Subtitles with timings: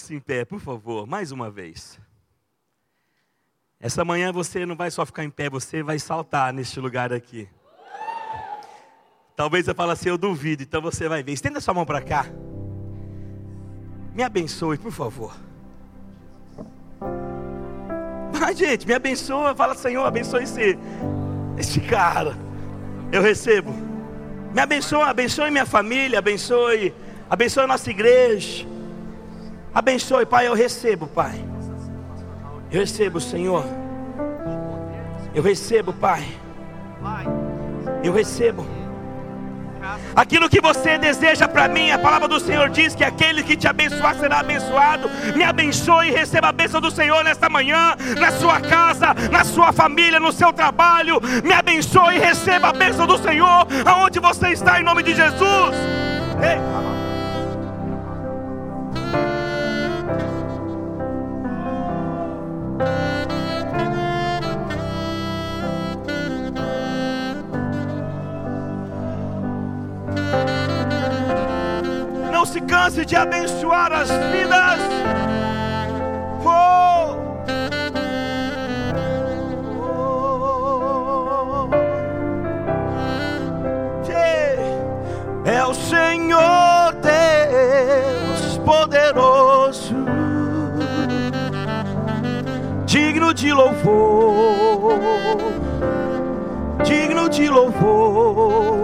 [0.00, 2.00] Coloque-se em pé, por favor, mais uma vez.
[3.78, 7.48] Essa manhã você não vai só ficar em pé, você vai saltar neste lugar aqui.
[9.36, 11.32] Talvez eu fale assim, eu duvido, então você vai ver.
[11.32, 12.26] Estenda sua mão para cá.
[14.14, 15.34] Me abençoe, por favor.
[18.32, 19.54] Vai, gente, me abençoa.
[19.54, 20.78] Fala, Senhor, abençoe esse,
[21.58, 22.36] esse cara.
[23.12, 23.72] Eu recebo.
[24.54, 26.94] Me abençoe, abençoe minha família, abençoe,
[27.28, 28.66] abençoe a nossa igreja.
[29.74, 31.44] Abençoe, Pai, eu recebo, Pai.
[32.70, 33.64] Eu recebo, Senhor.
[35.34, 36.26] Eu recebo, Pai.
[38.02, 38.66] Eu recebo.
[40.14, 43.66] Aquilo que você deseja para mim, a palavra do Senhor diz que aquele que te
[43.66, 45.08] abençoar será abençoado.
[45.34, 49.72] Me abençoe e receba a bênção do Senhor nesta manhã, na sua casa, na sua
[49.72, 51.20] família, no seu trabalho.
[51.42, 55.74] Me abençoe e receba a bênção do Senhor aonde você está, em nome de Jesus.
[56.42, 56.89] Ei.
[72.82, 74.80] Canse de abençoar as vidas.
[76.42, 77.18] Oh.
[85.44, 89.94] É o Senhor Deus poderoso,
[92.86, 94.96] digno de louvor,
[96.82, 98.80] digno de louvor.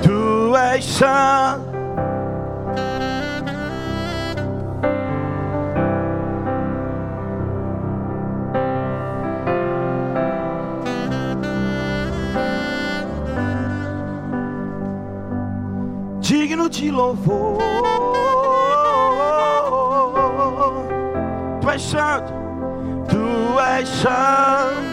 [0.00, 1.69] Tu és santo
[16.70, 17.58] de louvor.
[21.60, 22.32] Tu és santo,
[23.08, 24.89] tu és santo.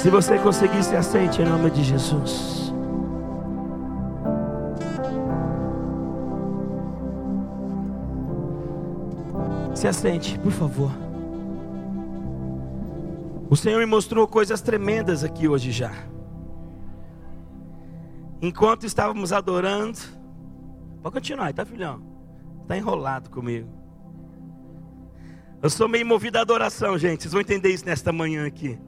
[0.00, 2.72] Se você conseguir, se assente em nome de Jesus.
[9.74, 10.90] Se assente, por favor.
[13.50, 15.92] O Senhor me mostrou coisas tremendas aqui hoje já.
[18.40, 19.98] Enquanto estávamos adorando,
[21.02, 22.02] pode continuar, tá filhão?
[22.62, 23.68] Está enrolado comigo.
[25.62, 27.24] Eu sou meio movido à adoração, gente.
[27.24, 28.78] Vocês vão entender isso nesta manhã aqui.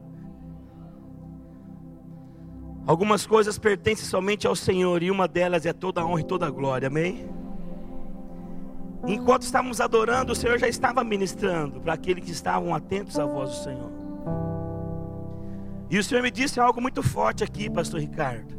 [2.87, 6.47] Algumas coisas pertencem somente ao Senhor e uma delas é toda a honra e toda
[6.47, 7.29] a glória, amém?
[9.07, 13.51] Enquanto estávamos adorando, o Senhor já estava ministrando para aqueles que estavam atentos à voz
[13.51, 13.91] do Senhor.
[15.91, 18.55] E o Senhor me disse algo muito forte aqui, Pastor Ricardo.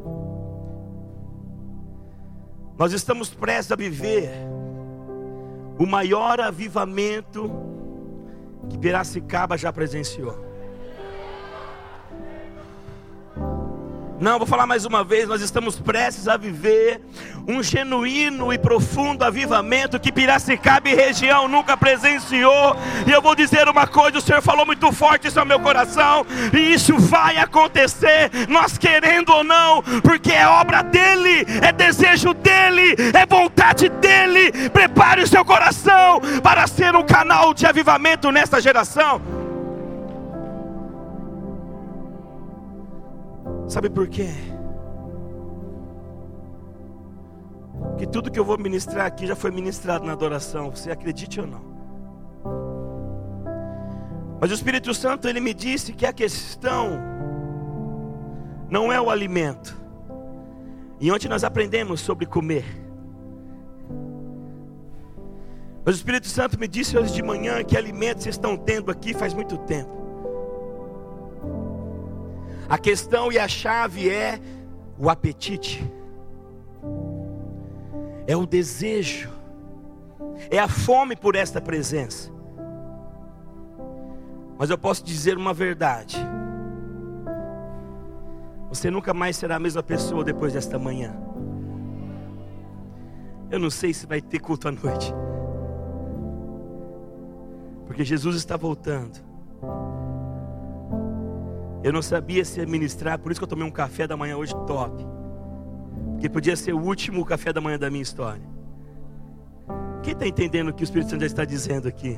[2.77, 4.29] Nós estamos prestes a viver
[5.77, 7.51] o maior avivamento
[8.69, 10.52] que Piracicaba já presenciou.
[14.19, 17.01] Não, vou falar mais uma vez, nós estamos prestes a viver
[17.47, 22.75] um genuíno e profundo avivamento que Piracicaba e região nunca presenciou.
[23.07, 26.25] E eu vou dizer uma coisa, o Senhor falou muito forte isso ao meu coração,
[26.53, 32.95] e isso vai acontecer, nós querendo ou não, porque é obra dele, é desejo dele,
[33.13, 34.69] é vontade dele.
[34.69, 39.42] Prepare o seu coração para ser um canal de avivamento nesta geração.
[43.67, 44.29] Sabe por quê?
[47.97, 51.47] Que tudo que eu vou ministrar aqui já foi ministrado na adoração, você acredite ou
[51.47, 51.73] não.
[54.39, 56.99] Mas o Espírito Santo ele me disse que a questão
[58.69, 59.81] não é o alimento.
[60.99, 62.65] E ontem nós aprendemos sobre comer.
[65.85, 69.33] Mas o Espírito Santo me disse hoje de manhã que alimentos estão tendo aqui faz
[69.33, 70.02] muito tempo.
[72.69, 74.39] A questão e a chave é
[74.97, 75.83] o apetite,
[78.25, 79.29] é o desejo,
[80.49, 82.31] é a fome por esta presença.
[84.57, 86.17] Mas eu posso dizer uma verdade:
[88.69, 91.13] você nunca mais será a mesma pessoa depois desta manhã.
[93.51, 95.13] Eu não sei se vai ter culto à noite,
[97.85, 99.32] porque Jesus está voltando.
[101.83, 104.55] Eu não sabia se administrar, por isso que eu tomei um café da manhã hoje
[104.65, 105.05] top.
[106.19, 108.41] Que podia ser o último café da manhã da minha história.
[110.01, 112.17] Quem está entendendo o que o Espírito Santo já está dizendo aqui?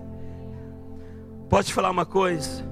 [1.50, 2.63] Pode falar uma coisa?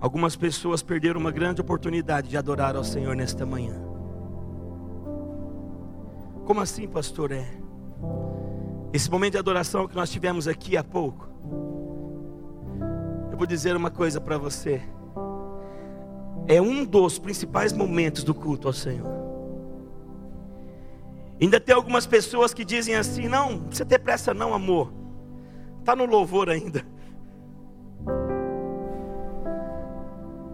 [0.00, 3.80] Algumas pessoas perderam uma grande oportunidade de adorar ao Senhor nesta manhã.
[6.44, 7.32] Como assim, pastor?
[7.32, 7.46] É
[8.92, 11.28] esse momento de adoração que nós tivemos aqui há pouco.
[13.34, 14.80] Eu vou dizer uma coisa para você.
[16.46, 19.12] É um dos principais momentos do culto ao Senhor.
[21.42, 24.94] Ainda tem algumas pessoas que dizem assim: não, não precisa ter pressa, não, amor.
[25.80, 26.86] Está no louvor ainda.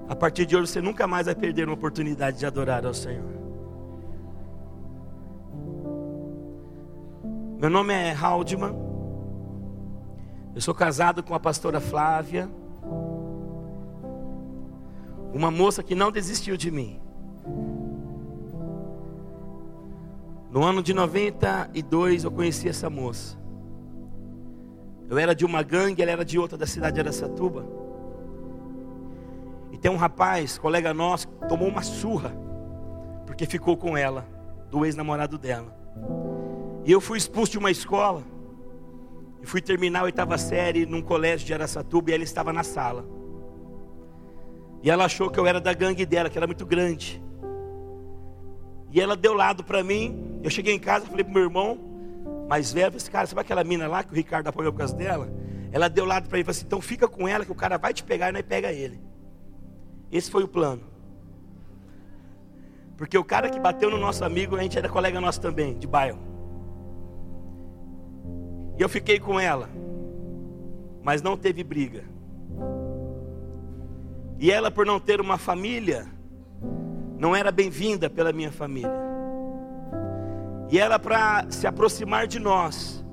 [0.09, 3.29] A partir de hoje você nunca mais vai perder uma oportunidade de adorar ao Senhor.
[7.59, 8.75] Meu nome é Haldman.
[10.55, 12.49] Eu sou casado com a pastora Flávia.
[15.32, 17.00] Uma moça que não desistiu de mim.
[20.50, 23.38] No ano de 92 eu conheci essa moça.
[25.09, 27.67] Eu era de uma gangue, ela era de outra da cidade de Aracatuba.
[29.73, 32.32] E tem um rapaz, colega nosso, que tomou uma surra
[33.31, 34.27] porque ficou com ela,
[34.71, 35.73] do ex-namorado dela.
[36.85, 38.25] E eu fui expulso de uma escola.
[39.41, 43.06] E fui terminar a oitava série num colégio de Aracatuba e ela estava na sala.
[44.82, 47.23] E ela achou que eu era da gangue dela, que era muito grande.
[48.91, 50.41] E ela deu lado para mim.
[50.43, 51.79] Eu cheguei em casa, falei pro meu irmão,
[52.49, 55.31] mais velho, esse cara, sabe aquela mina lá que o Ricardo apoiou por causa dela?
[55.71, 57.94] Ela deu lado para ele falou assim: então fica com ela que o cara vai
[57.94, 59.00] te pegar e nós pega ele.
[60.11, 60.82] Esse foi o plano.
[62.97, 65.87] Porque o cara que bateu no nosso amigo, a gente era colega nosso também, de
[65.87, 66.19] bairro.
[68.77, 69.69] E eu fiquei com ela,
[71.03, 72.05] mas não teve briga.
[74.41, 76.07] E ela, por não ter uma família,
[77.19, 78.91] não era bem-vinda pela minha família.
[80.71, 83.05] E ela, para se aproximar de nós,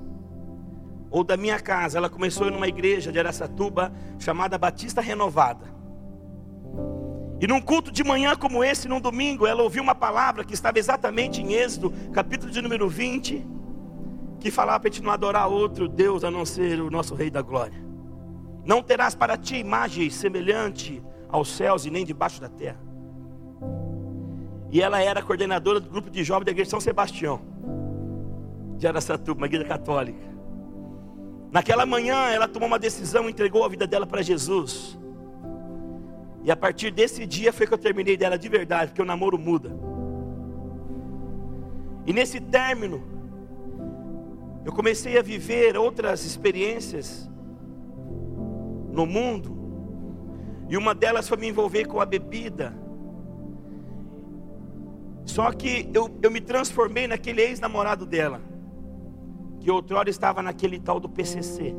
[1.11, 5.65] ou da minha casa, ela começou em uma igreja de Aracatuba chamada Batista Renovada.
[7.41, 10.79] E num culto de manhã como esse, num domingo, ela ouviu uma palavra que estava
[10.79, 13.57] exatamente em Êxodo, capítulo de número 20
[14.39, 17.29] que falava para a gente não adorar outro Deus a não ser o nosso Rei
[17.29, 17.85] da Glória.
[18.65, 22.79] Não terás para ti imagem semelhante aos céus e nem debaixo da terra.
[24.69, 27.41] E ela era coordenadora do grupo de jovens da igreja São Sebastião,
[28.77, 30.27] de Aracatuba, uma igreja católica.
[31.51, 34.97] Naquela manhã ela tomou uma decisão, entregou a vida dela para Jesus.
[36.43, 39.37] E a partir desse dia foi que eu terminei dela de verdade, porque o namoro
[39.37, 39.71] muda.
[42.05, 43.01] E nesse término,
[44.63, 47.29] eu comecei a viver outras experiências
[48.91, 49.56] no mundo,
[50.69, 52.73] e uma delas foi me envolver com a bebida.
[55.25, 58.41] Só que eu, eu me transformei naquele ex-namorado dela,
[59.59, 61.75] que outrora estava naquele tal do PCC.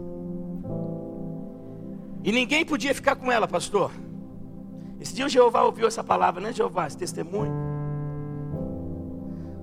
[2.23, 3.90] E ninguém podia ficar com ela, pastor.
[5.00, 6.87] Esse dia o Jeová ouviu essa palavra, né, Jeová?
[6.87, 7.52] Esse testemunho.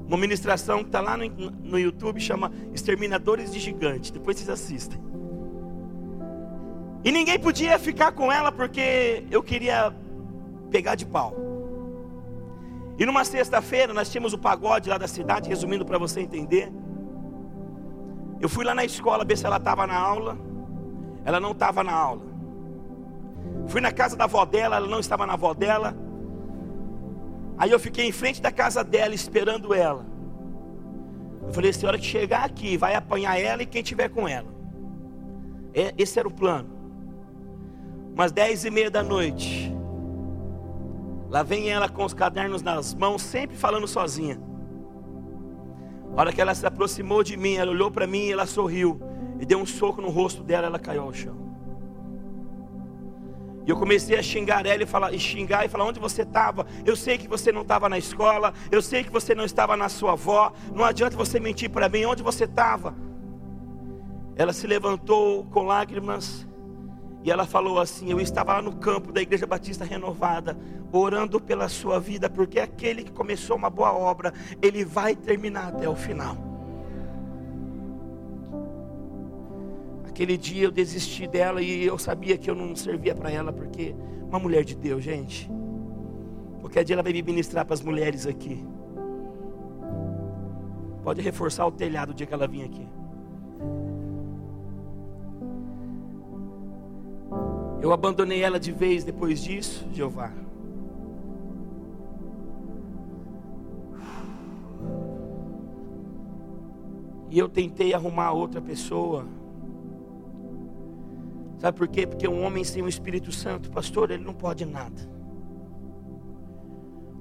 [0.07, 4.11] Uma ministração que está lá no, no YouTube chama Exterminadores de Gigantes.
[4.11, 5.04] Depois vocês assistem.
[7.05, 9.95] E ninguém podia ficar com ela porque eu queria
[10.71, 11.35] pegar de pau.
[12.97, 16.71] E numa sexta-feira nós tínhamos o pagode lá da cidade, resumindo para você entender.
[18.41, 20.35] Eu fui lá na escola ver se ela estava na aula.
[21.23, 22.23] Ela não estava na aula.
[23.67, 25.95] Fui na casa da avó dela, ela não estava na avó dela.
[27.55, 30.03] Aí eu fiquei em frente da casa dela esperando ela.
[31.45, 34.27] Eu falei: se a hora que chegar aqui, vai apanhar ela e quem tiver com
[34.27, 34.49] ela.
[35.71, 36.74] É, esse era o plano.
[38.15, 39.75] Umas dez e meia da noite.
[41.29, 44.39] Lá vem ela com os cadernos nas mãos, sempre falando sozinha.
[46.15, 49.01] A hora que ela se aproximou de mim, ela olhou para mim e ela sorriu.
[49.37, 51.35] E deu um soco no rosto dela, ela caiu ao chão.
[53.67, 56.65] E eu comecei a xingar ela e, falar, e xingar e falar: onde você estava?
[56.85, 59.89] Eu sei que você não estava na escola, eu sei que você não estava na
[59.89, 62.95] sua avó, não adianta você mentir para mim, onde você estava?
[64.37, 66.47] Ela se levantou com lágrimas
[67.25, 70.55] e ela falou assim: Eu estava lá no campo da Igreja Batista Renovada,
[70.91, 75.89] orando pela sua vida, porque aquele que começou uma boa obra, ele vai terminar até
[75.89, 76.37] o final.
[80.07, 83.95] Aquele dia eu desisti dela e eu sabia que eu não servia para ela, porque
[84.29, 85.49] uma mulher de Deus, gente.
[86.61, 88.63] Qualquer dia ela vai me ministrar para as mulheres aqui.
[91.03, 92.87] Pode reforçar o telhado o dia que ela vir aqui.
[97.81, 100.31] Eu abandonei ela de vez depois disso, Jeová.
[107.29, 109.27] E eu tentei arrumar outra pessoa.
[111.57, 112.07] Sabe por quê?
[112.07, 115.09] Porque um homem sem o Espírito Santo, pastor, ele não pode nada.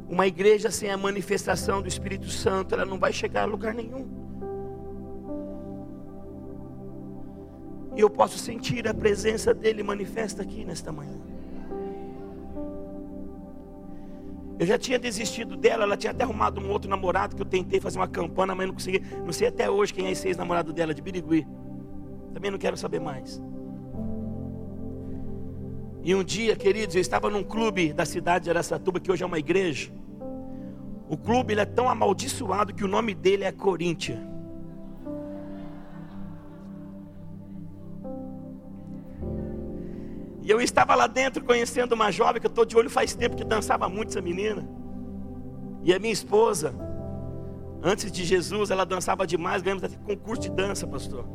[0.08, 4.23] Uma igreja sem a manifestação do Espírito Santo, ela não vai chegar a lugar nenhum.
[7.96, 11.20] E eu posso sentir a presença dele manifesta aqui nesta manhã.
[14.58, 17.80] Eu já tinha desistido dela, ela tinha até arrumado um outro namorado que eu tentei
[17.80, 19.00] fazer uma campana, mas não consegui.
[19.24, 21.46] Não sei até hoje quem é esse ex-namorado dela, de Birigui.
[22.32, 23.42] Também não quero saber mais.
[26.02, 29.26] E um dia, queridos, eu estava num clube da cidade de Aracatuba, que hoje é
[29.26, 29.90] uma igreja.
[31.08, 34.33] O clube ele é tão amaldiçoado que o nome dele é Corinthians.
[40.44, 43.34] E eu estava lá dentro conhecendo uma jovem que eu estou de olho faz tempo
[43.34, 44.68] que dançava muito essa menina.
[45.82, 46.74] E a minha esposa,
[47.82, 51.26] antes de Jesus, ela dançava demais, ganhamos até concurso de dança, pastor.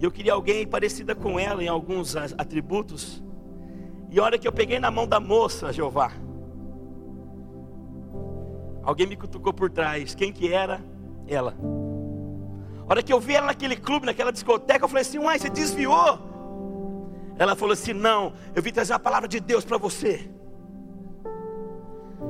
[0.00, 3.22] E eu queria alguém parecida com ela em alguns atributos.
[4.10, 6.10] E a hora que eu peguei na mão da moça, Jeová,
[8.82, 10.12] alguém me cutucou por trás.
[10.12, 10.84] Quem que era?
[11.28, 11.54] Ela.
[12.84, 15.48] A hora que eu vi ela naquele clube, naquela discoteca, eu falei assim: Uai, você
[15.48, 16.29] desviou?
[17.40, 20.30] Ela falou assim: Não, eu vim trazer a palavra de Deus para você.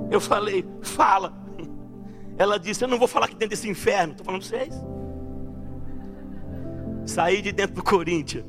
[0.08, 1.34] Eu falei: Fala.
[2.38, 4.12] Ela disse: Eu não vou falar aqui dentro desse inferno.
[4.12, 4.72] Estou falando vocês.
[7.04, 8.44] Saí de dentro do Corinthians.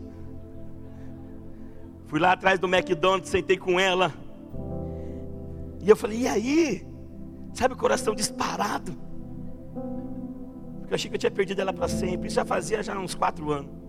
[2.06, 4.13] Fui lá atrás do McDonald's, sentei com ela.
[5.80, 6.88] E eu falei: E aí?
[7.56, 8.96] Sabe o coração disparado?
[10.77, 12.27] Porque eu achei que eu tinha perdido ela para sempre.
[12.27, 13.80] Isso já fazia já uns quatro anos.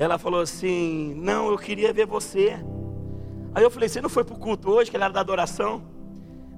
[0.00, 2.58] Ela falou assim: Não, eu queria ver você.
[3.54, 5.82] Aí eu falei: Você não foi para o culto hoje, que ela era da adoração?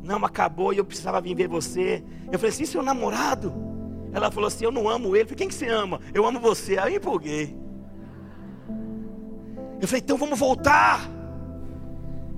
[0.00, 2.04] Não, acabou e eu precisava vir ver você.
[2.30, 3.52] Eu falei assim: Seu namorado?
[4.12, 5.24] Ela falou assim: Eu não amo ele.
[5.24, 6.00] Eu falei: Quem que você ama?
[6.14, 6.78] Eu amo você.
[6.78, 7.58] Aí eu empolguei.
[9.80, 11.10] Eu falei: Então vamos voltar.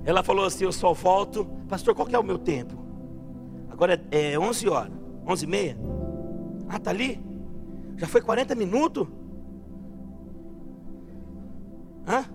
[0.03, 1.45] Ela falou assim: Eu só volto.
[1.69, 2.83] Pastor, qual que é o meu tempo?
[3.69, 4.91] Agora é, é 11 horas,
[5.27, 5.77] 11 e meia.
[6.67, 7.23] Ah, tá ali?
[7.95, 9.07] Já foi 40 minutos?
[12.07, 12.25] Hã?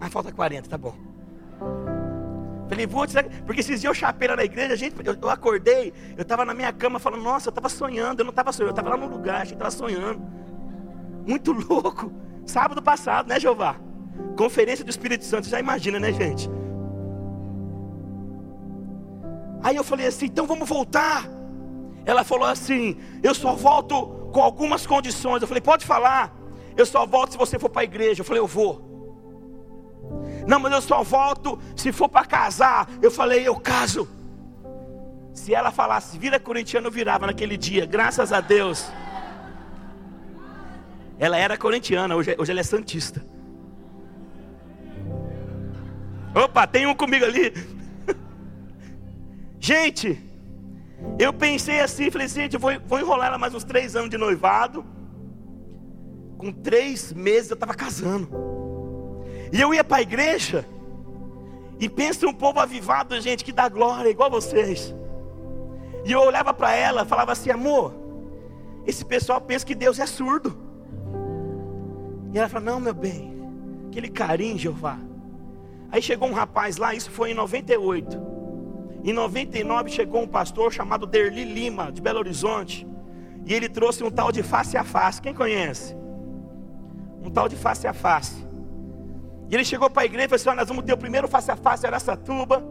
[0.00, 0.94] Ah, falta 40, tá bom.
[2.68, 3.04] Falei, vou,
[3.44, 6.54] porque esses dias eu chapei lá na igreja, gente, eu, eu acordei, eu estava na
[6.54, 9.12] minha cama falando, nossa, eu estava sonhando, eu não estava sonhando, eu estava lá no
[9.12, 10.22] lugar, achei que estava sonhando.
[11.26, 12.12] Muito louco.
[12.46, 13.76] Sábado passado, né, Jeová?
[14.36, 16.48] Conferência do Espírito Santo, já imagina, né, gente?
[19.62, 21.28] Aí eu falei assim, então vamos voltar.
[22.06, 25.42] Ela falou assim, eu só volto com algumas condições.
[25.42, 26.34] Eu falei, pode falar.
[26.76, 28.20] Eu só volto se você for para a igreja.
[28.20, 28.90] Eu falei, eu vou.
[30.46, 32.88] Não, mas eu só volto se for para casar.
[33.00, 34.08] Eu falei, eu caso.
[35.32, 38.90] Se ela falasse, vira corintiano, eu virava naquele dia, graças a Deus.
[41.18, 43.24] Ela era corintiana, hoje, hoje ela é santista.
[46.34, 47.52] Opa, tem um comigo ali.
[49.60, 50.18] gente,
[51.18, 54.84] eu pensei assim, falei, gente, vou, vou enrolar ela mais uns três anos de noivado
[56.40, 58.28] com três meses eu estava casando.
[59.52, 60.64] E eu ia para a igreja.
[61.78, 64.94] E pensa um povo avivado, gente, que dá glória, igual vocês.
[66.04, 67.94] E eu olhava para ela, falava assim, amor,
[68.86, 70.56] esse pessoal pensa que Deus é surdo.
[72.32, 73.34] E ela falou, não, meu bem,
[73.88, 74.98] aquele carinho, Jeová.
[75.92, 78.30] Aí chegou um rapaz lá, isso foi em 98.
[79.04, 82.86] Em 99 chegou um pastor chamado Derli Lima, de Belo Horizonte.
[83.44, 85.20] E ele trouxe um tal de face a face.
[85.20, 85.96] Quem conhece?
[87.22, 88.46] Um tal de face a face.
[89.48, 91.50] E ele chegou para a igreja e falou assim: Nós vamos ter o primeiro face
[91.50, 92.64] a face Aracatuba,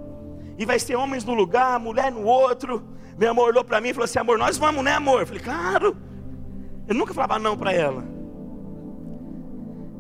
[0.58, 2.84] e vai ser homens no lugar, mulher no outro.
[3.18, 5.22] Meu amor olhou para mim e falou assim: Amor, nós vamos, né, amor?
[5.22, 5.98] Eu falei: Claro.
[6.88, 8.03] Eu nunca falava não para ela.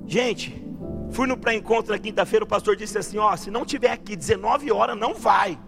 [0.07, 0.65] Gente,
[1.11, 2.45] fui no pré-encontro na quinta-feira.
[2.45, 5.59] O pastor disse assim: Ó, se não tiver aqui 19 horas, não vai.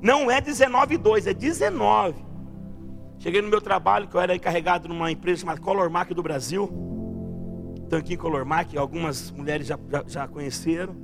[0.00, 2.24] Não é 19 e 2, é 19.
[3.18, 6.89] Cheguei no meu trabalho, que eu era encarregado numa empresa chamada Color Mark do Brasil.
[7.90, 10.96] Tanquinho Color Mark, algumas mulheres já, já, já conheceram.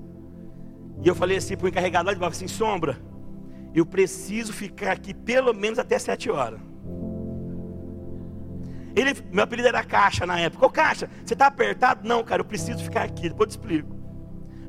[1.03, 2.97] E eu falei assim para o encarregado lá de baixo, assim, Sombra,
[3.75, 6.61] eu preciso ficar aqui pelo menos até sete horas.
[8.95, 10.65] Ele, meu apelido era Caixa na época.
[10.65, 12.09] Ô Caixa, você está apertado?
[12.09, 13.95] Não, cara, eu preciso ficar aqui, depois eu te explico.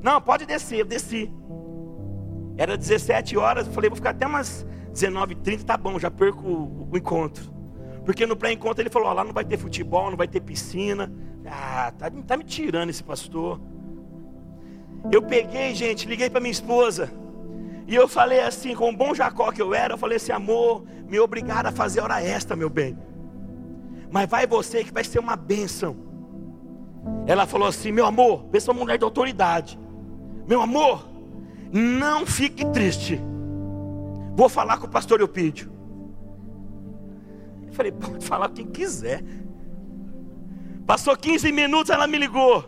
[0.02, 1.32] Não, pode descer, eu desci.
[2.58, 6.90] Era 17 horas, eu falei, vou ficar até umas 19h30, tá bom, já perco o,
[6.92, 7.54] o encontro.
[8.04, 11.12] Porque no pré-encontro ele falou, ó, lá não vai ter futebol, não vai ter piscina,
[11.50, 13.60] ah, tá, tá me tirando esse pastor.
[15.12, 17.12] Eu peguei, gente, liguei para minha esposa.
[17.88, 20.84] E eu falei assim, com o bom Jacó que eu era, eu falei assim, amor,
[21.08, 22.98] me obrigado a fazer hora extra, meu bem.
[24.12, 25.96] Mas vai você que vai ser uma bênção.
[27.26, 29.80] Ela falou assim, meu amor, pensa uma mulher de autoridade.
[30.46, 31.08] Meu amor,
[31.72, 33.22] não fique triste.
[34.36, 35.72] Vou falar com o pastor Eupídio.
[37.68, 39.24] Eu falei, pode falar quem quiser.
[40.88, 42.64] Passou 15 minutos, ela me ligou.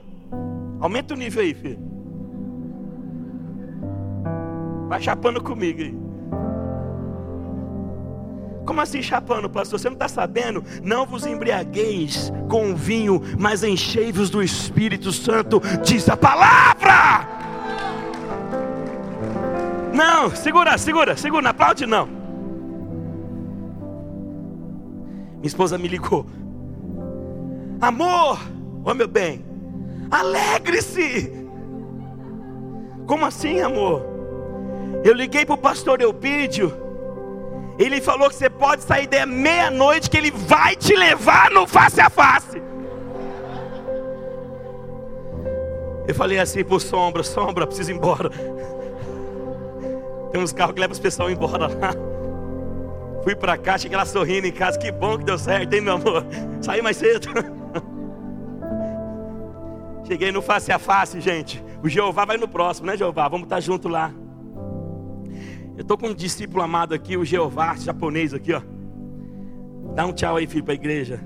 [0.81, 1.79] Aumenta o nível aí, filho.
[4.89, 5.97] Vai chapando comigo aí.
[8.65, 9.79] Como assim chapando, pastor?
[9.79, 10.63] Você não está sabendo?
[10.83, 17.27] Não vos embriagueis com vinho, mas enchei-vos do Espírito Santo, diz a palavra.
[19.93, 22.05] Não, segura, segura, segura, aplaude não.
[25.37, 26.25] Minha esposa me ligou.
[27.81, 28.37] Amor,
[28.83, 29.45] ô meu bem,
[30.11, 31.31] alegre-se.
[33.07, 34.05] Como assim, amor?
[35.03, 36.73] Eu liguei para o pastor Eupídio.
[37.77, 42.01] Ele falou que você pode sair da meia-noite, que ele vai te levar no face
[42.01, 42.61] a face.
[46.05, 48.29] Eu falei assim por sombra, sombra, preciso ir embora.
[50.31, 51.93] Tem uns carros que levam os pessoal embora lá.
[53.23, 54.77] Fui para cá, cheguei lá sorrindo em casa.
[54.77, 56.25] Que bom que deu certo, hein, meu amor?
[56.61, 57.29] Saí mais cedo.
[60.09, 61.63] Cheguei no face a face, gente.
[61.83, 63.27] O Jeová vai no próximo, né, Jeová?
[63.27, 64.11] Vamos estar junto lá.
[65.77, 68.61] Eu estou com um discípulo amado aqui, o Jeová, japonês aqui, ó.
[69.93, 71.19] Dá um tchau aí, filho, para a igreja.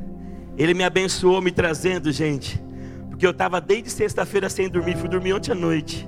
[0.57, 2.61] Ele me abençoou me trazendo, gente.
[3.09, 4.97] Porque eu estava desde sexta-feira sem dormir.
[4.97, 6.05] Fui dormir ontem à noite.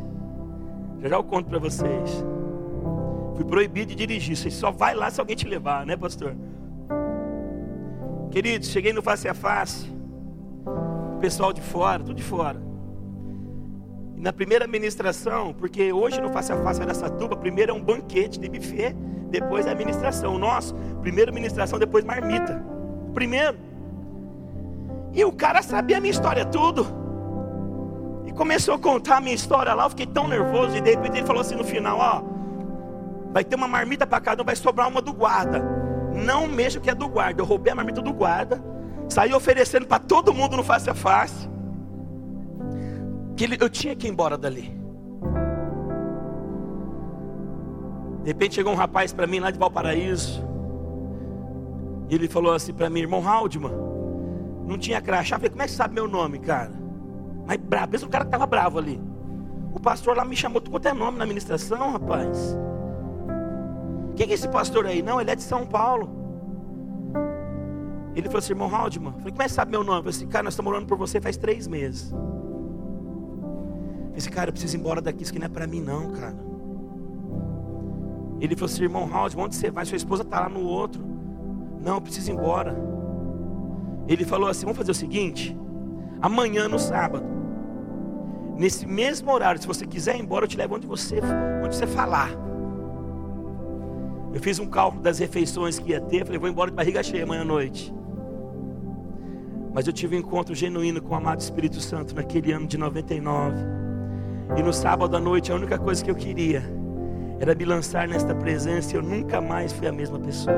[1.02, 2.26] Já já eu conto para vocês.
[3.38, 4.36] Fui proibido de dirigir.
[4.36, 6.36] Você só vai lá se alguém te levar, né, pastor?
[8.32, 9.95] Queridos, cheguei no face a face.
[11.26, 12.62] Pessoal de fora, tudo de fora
[14.16, 18.40] na primeira ministração, porque hoje no Face a Face dessa tuba, primeiro é um banquete
[18.40, 18.96] de buffet,
[19.32, 20.36] depois é a ministração.
[20.36, 22.64] O nosso, primeiro ministração, depois marmita.
[23.12, 23.58] Primeiro.
[25.14, 26.86] E o cara sabia a minha história tudo.
[28.28, 31.18] E começou a contar a minha história lá, eu fiquei tão nervoso, e de repente
[31.18, 32.22] ele falou assim no final, ó,
[33.34, 35.60] vai ter uma marmita para cada um, vai sobrar uma do guarda.
[36.14, 37.42] Não mexa que é do guarda.
[37.42, 38.64] Eu roubei a marmita do guarda,
[39.10, 41.50] saí oferecendo para todo mundo no face a face
[43.36, 44.74] que eu tinha que ir embora dali.
[48.24, 50.44] De repente chegou um rapaz para mim lá de Valparaíso.
[52.10, 53.72] E ele falou assim para mim, irmão Haldman,
[54.66, 55.36] não tinha crachá.
[55.36, 56.72] Eu falei, como é que você sabe meu nome, cara?
[57.46, 59.00] Mas bravo, pensa o cara que estava bravo ali.
[59.74, 62.58] O pastor lá me chamou, tu quanto é nome na administração, rapaz?
[64.16, 65.02] Quem é esse pastor aí?
[65.02, 66.25] Não, ele é de São Paulo.
[68.16, 69.12] Ele falou assim, irmão Haldman.
[69.12, 70.00] Eu falei, como é que sabe meu nome?
[70.00, 72.14] Eu falei assim, cara, nós estamos orando por você faz três meses.
[74.16, 76.36] Esse cara, eu preciso ir embora daqui, isso aqui não é para mim não, cara.
[78.40, 79.86] Ele falou assim, irmão House, onde você vai?
[79.86, 81.04] Sua esposa está lá no outro.
[81.82, 82.76] Não, eu preciso ir embora.
[84.08, 85.58] Ele falou assim, vamos fazer o seguinte,
[86.22, 87.26] amanhã no sábado,
[88.56, 91.20] nesse mesmo horário, se você quiser ir embora, eu te levo onde você,
[91.64, 92.30] onde você falar.
[94.34, 97.24] Eu fiz um cálculo das refeições que ia ter, falei, vou embora de barriga cheia
[97.24, 97.94] amanhã à noite.
[99.76, 103.58] Mas eu tive um encontro genuíno com o amado Espírito Santo naquele ano de 99.
[104.56, 106.64] E no sábado à noite a única coisa que eu queria
[107.42, 110.56] era me lançar nesta presença e eu nunca mais fui a mesma pessoa.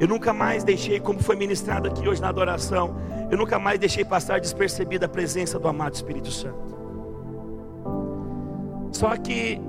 [0.00, 2.96] Eu nunca mais deixei, como foi ministrado aqui hoje na adoração,
[3.30, 6.78] eu nunca mais deixei passar despercebida a presença do amado Espírito Santo.
[8.90, 9.60] Só que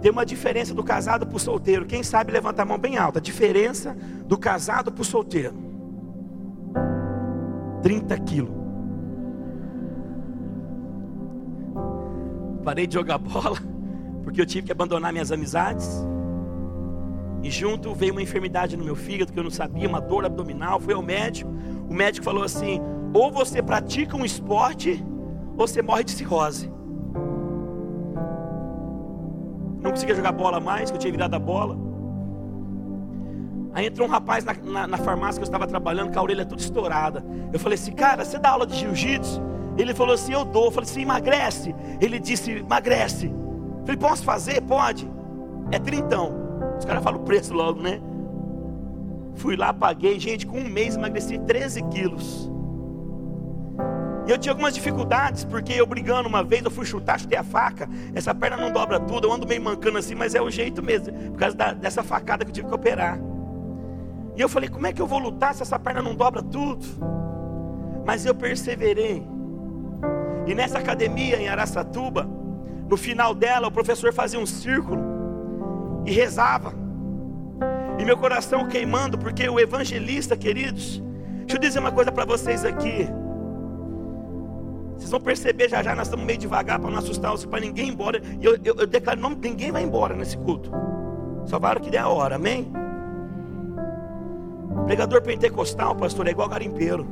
[0.00, 1.86] tem uma diferença do casado para o solteiro.
[1.86, 3.20] Quem sabe levanta a mão bem alta.
[3.20, 5.71] A diferença do casado para o solteiro:
[7.82, 8.62] 30 quilos.
[12.64, 13.58] Parei de jogar bola,
[14.22, 16.06] porque eu tive que abandonar minhas amizades.
[17.42, 20.78] E junto veio uma enfermidade no meu fígado que eu não sabia, uma dor abdominal.
[20.78, 21.50] Fui ao médico.
[21.90, 22.80] O médico falou assim:
[23.12, 25.04] ou você pratica um esporte,
[25.56, 26.70] ou você morre de cirrose.
[29.82, 31.91] Não conseguia jogar bola mais, que eu tinha virado a bola.
[33.74, 36.44] Aí entrou um rapaz na, na, na farmácia que eu estava trabalhando, com a orelha
[36.44, 37.24] toda estourada.
[37.52, 39.52] Eu falei assim, cara, você dá aula de jiu-jitsu?
[39.76, 40.66] Ele falou assim: Eu dou.
[40.66, 41.74] Eu falei assim: emagrece.
[42.00, 43.26] Ele disse: emagrece.
[43.26, 44.60] Eu falei: Posso fazer?
[44.62, 45.10] Pode.
[45.70, 46.34] É trintão.
[46.78, 48.00] Os caras falam o preço logo, né?
[49.34, 50.18] Fui lá, paguei.
[50.20, 52.50] Gente, com um mês emagreci 13 quilos.
[54.26, 57.42] E eu tinha algumas dificuldades, porque eu brigando uma vez, eu fui chutar, chutei a
[57.42, 57.88] faca.
[58.14, 61.12] Essa perna não dobra tudo, eu ando meio mancando assim, mas é o jeito mesmo,
[61.30, 63.18] por causa da, dessa facada que eu tive que operar.
[64.36, 66.84] E eu falei: Como é que eu vou lutar se essa perna não dobra tudo?
[68.04, 69.26] Mas eu perseverei.
[70.46, 72.28] E nessa academia em Araçatuba,
[72.88, 75.02] no final dela, o professor fazia um círculo
[76.04, 76.74] e rezava.
[77.98, 81.02] E meu coração queimando, porque o evangelista, queridos,
[81.40, 83.08] deixa eu dizer uma coisa para vocês aqui.
[84.96, 87.92] Vocês vão perceber já já, nós estamos meio devagar para não assustar para ninguém ir
[87.92, 88.20] embora.
[88.40, 90.70] E eu, eu, eu declaro: não, ninguém vai embora nesse culto.
[91.44, 92.72] Só vai a hora que der a hora, amém?
[94.86, 97.06] Pregador pentecostal, pastor, é igual garimpeiro.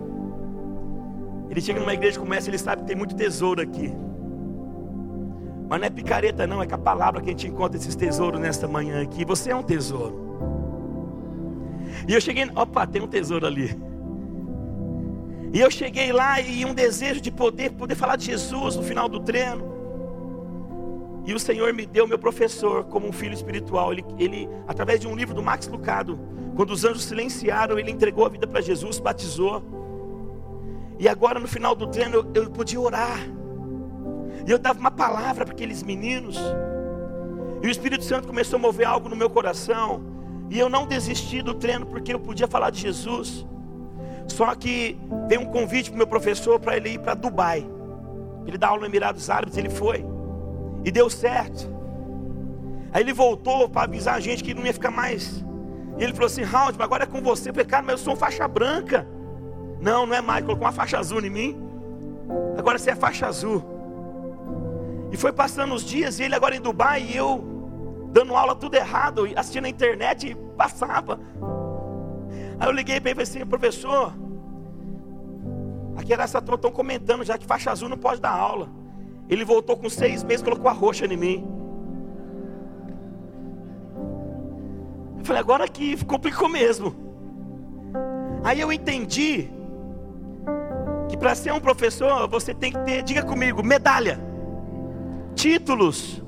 [1.49, 3.93] Ele chega numa igreja como essa, ele sabe que tem muito tesouro aqui.
[5.69, 8.41] Mas não é picareta, não, é com a palavra que a gente encontra esses tesouros
[8.41, 9.25] nesta manhã aqui.
[9.25, 10.31] Você é um tesouro.
[12.09, 13.77] E eu cheguei, opa, tem um tesouro ali.
[15.53, 19.09] E eu cheguei lá e um desejo de poder, poder falar de Jesus no final
[19.09, 19.80] do treino.
[21.25, 23.93] E o Senhor me deu meu professor como um filho espiritual.
[23.93, 26.19] Ele, ele, através de um livro do Max Lucado,
[26.57, 29.63] quando os anjos silenciaram, ele entregou a vida para Jesus, batizou.
[30.99, 33.19] E agora no final do treino eu, eu podia orar.
[34.47, 36.37] E eu dava uma palavra para aqueles meninos.
[37.63, 40.03] E o Espírito Santo começou a mover algo no meu coração.
[40.51, 43.47] E eu não desisti do treino porque eu podia falar de Jesus.
[44.27, 47.67] Só que veio um convite para o meu professor para ele ir para Dubai.
[48.47, 50.05] Ele dá aula no Emirados Árabes, ele foi.
[50.85, 51.69] E deu certo.
[52.93, 55.45] Aí ele voltou para avisar a gente que não ia ficar mais.
[55.99, 57.51] E ele falou assim: Raul, agora é com você.
[57.51, 59.07] Eu falei, cara, mas eu sou faixa branca.
[59.81, 60.45] Não, não é mais.
[60.45, 61.63] Colocou uma faixa azul em mim.
[62.57, 63.63] Agora você é faixa azul.
[65.13, 67.45] E foi passando os dias, e ele agora em Dubai, e eu
[68.13, 71.21] dando aula tudo errado, assistindo na internet, e passava.
[72.59, 74.13] Aí eu liguei para ele e falei assim, professor,
[75.97, 78.69] aqui era essa turma estão comentando já que faixa azul não pode dar aula.
[79.31, 81.47] Ele voltou com seis meses, colocou a roxa em mim.
[85.19, 86.93] Eu falei, agora que complicou mesmo.
[88.43, 89.49] Aí eu entendi
[91.09, 94.21] que para ser um professor você tem que ter, diga comigo, medalha,
[95.37, 96.21] títulos.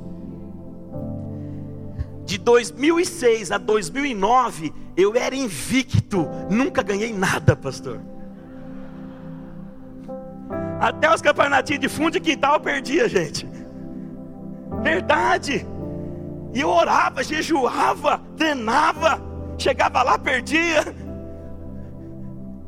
[2.24, 8.11] De 2006 a 2009, eu era invicto, nunca ganhei nada, pastor.
[10.82, 13.46] Até os campeonatinhos de fundo de quintal eu perdia, gente.
[14.82, 15.64] Verdade.
[16.52, 19.22] E eu orava, jejuava, treinava,
[19.56, 20.82] chegava lá, perdia.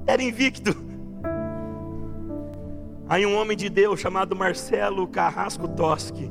[0.07, 0.77] Era invicto.
[3.09, 6.31] Aí um homem de Deus chamado Marcelo Carrasco Toschi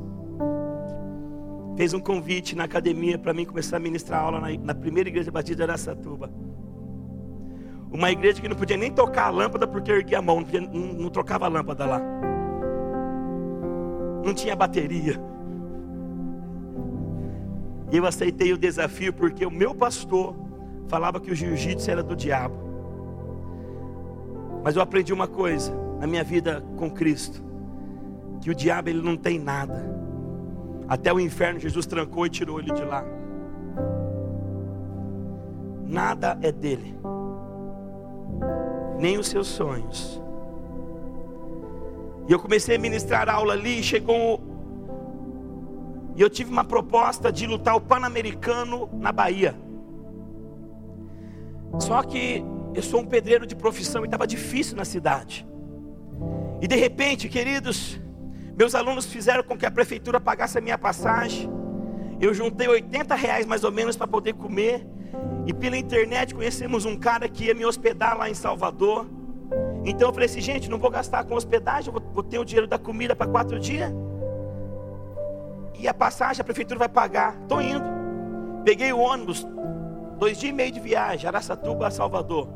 [1.76, 5.30] fez um convite na academia para mim começar a ministrar aula na, na primeira igreja
[5.30, 6.30] batista de Aracatuba.
[7.94, 10.60] Uma igreja que não podia nem tocar a lâmpada porque erguia a mão, não, podia,
[10.60, 12.00] não, não trocava a lâmpada lá.
[14.24, 15.14] Não tinha bateria.
[17.92, 20.34] E eu aceitei o desafio porque o meu pastor
[20.88, 22.56] falava que o jiu-jitsu era do diabo.
[24.64, 27.44] Mas eu aprendi uma coisa na minha vida com Cristo,
[28.40, 29.84] que o diabo ele não tem nada.
[30.88, 33.04] Até o inferno Jesus trancou e tirou ele de lá.
[35.86, 36.98] Nada é dele.
[39.04, 40.18] Nem os seus sonhos.
[42.26, 44.40] E eu comecei a ministrar aula ali, chegou
[46.16, 49.54] e eu tive uma proposta de lutar o Pan-Americano na Bahia.
[51.78, 52.42] Só que
[52.74, 55.46] eu sou um pedreiro de profissão e estava difícil na cidade.
[56.62, 58.00] E de repente, queridos,
[58.56, 61.50] meus alunos fizeram com que a prefeitura pagasse a minha passagem.
[62.18, 64.93] Eu juntei 80 reais mais ou menos para poder comer.
[65.46, 69.06] E pela internet conhecemos um cara que ia me hospedar lá em Salvador.
[69.84, 72.78] Então eu falei assim, gente, não vou gastar com hospedagem, vou, ter o dinheiro da
[72.78, 73.92] comida para quatro dias.
[75.78, 77.36] E a passagem a prefeitura vai pagar.
[77.42, 77.84] Estou indo.
[78.64, 79.46] Peguei o ônibus,
[80.18, 82.48] dois dias e meio de viagem, Araçatuba a Salvador.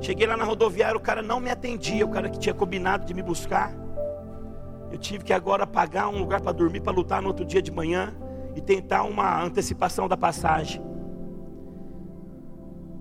[0.00, 3.14] Cheguei lá na rodoviária, o cara não me atendia, o cara que tinha combinado de
[3.14, 3.72] me buscar.
[4.90, 7.72] Eu tive que agora pagar um lugar para dormir, para lutar no outro dia de
[7.72, 8.14] manhã
[8.54, 10.93] e tentar uma antecipação da passagem.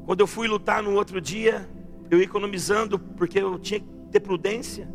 [0.06, 1.68] Quando eu fui lutar no outro dia,
[2.10, 4.88] eu economizando, porque eu tinha que ter prudência.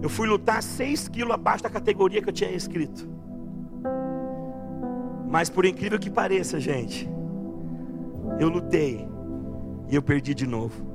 [0.00, 3.08] Eu fui lutar 6 quilos abaixo da categoria que eu tinha escrito.
[5.28, 7.08] Mas por incrível que pareça, gente,
[8.40, 9.06] eu lutei
[9.88, 10.86] e eu perdi de novo.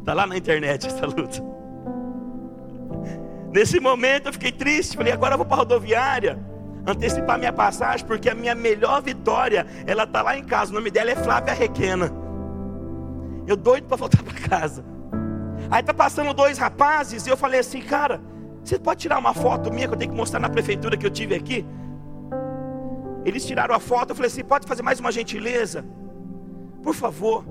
[0.00, 1.42] Está lá na internet essa luta.
[3.52, 6.38] Nesse momento eu fiquei triste, falei, agora eu vou para a rodoviária,
[6.90, 10.90] antecipar minha passagem, porque a minha melhor vitória, ela está lá em casa, o nome
[10.90, 12.10] dela é Flávia Requena.
[13.46, 14.84] Eu doido para voltar para casa.
[15.70, 18.20] Aí tá passando dois rapazes e eu falei assim, cara,
[18.64, 21.10] você pode tirar uma foto minha que eu tenho que mostrar na prefeitura que eu
[21.10, 21.66] tive aqui?
[23.24, 25.84] Eles tiraram a foto, eu falei assim, pode fazer mais uma gentileza?
[26.82, 27.44] Por favor.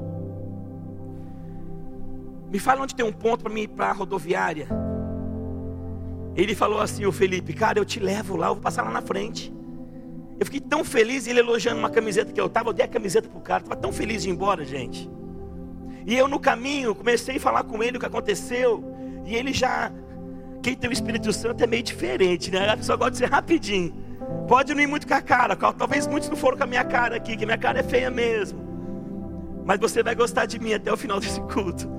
[2.49, 4.67] Me fala onde tem um ponto para mim ir para a rodoviária.
[6.37, 9.01] Ele falou assim, o Felipe, cara, eu te levo lá, eu vou passar lá na
[9.01, 9.51] frente.
[10.39, 13.27] Eu fiquei tão feliz, ele elogiando uma camiseta que eu estava, eu dei a camiseta
[13.27, 15.09] pro cara, estava tão feliz de ir embora, gente.
[16.05, 18.83] E eu no caminho comecei a falar com ele o que aconteceu,
[19.25, 19.91] e ele já,
[20.61, 22.69] quem tem o Espírito Santo é meio diferente, né?
[22.69, 23.91] A pessoa gosta de ser rapidinho.
[24.47, 27.15] Pode não ir muito com a cara, talvez muitos não foram com a minha cara
[27.15, 28.59] aqui, que minha cara é feia mesmo.
[29.65, 31.89] Mas você vai gostar de mim até o final desse culto.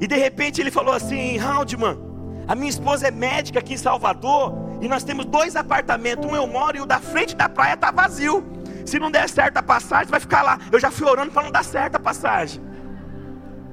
[0.00, 2.05] E de repente ele falou assim: Haldman,
[2.48, 6.46] a minha esposa é médica aqui em Salvador e nós temos dois apartamentos, um eu
[6.46, 8.44] moro e o da frente da praia está vazio.
[8.84, 10.58] Se não der certo a passagem, vai ficar lá.
[10.70, 12.62] Eu já fui orando para não dar certo a passagem.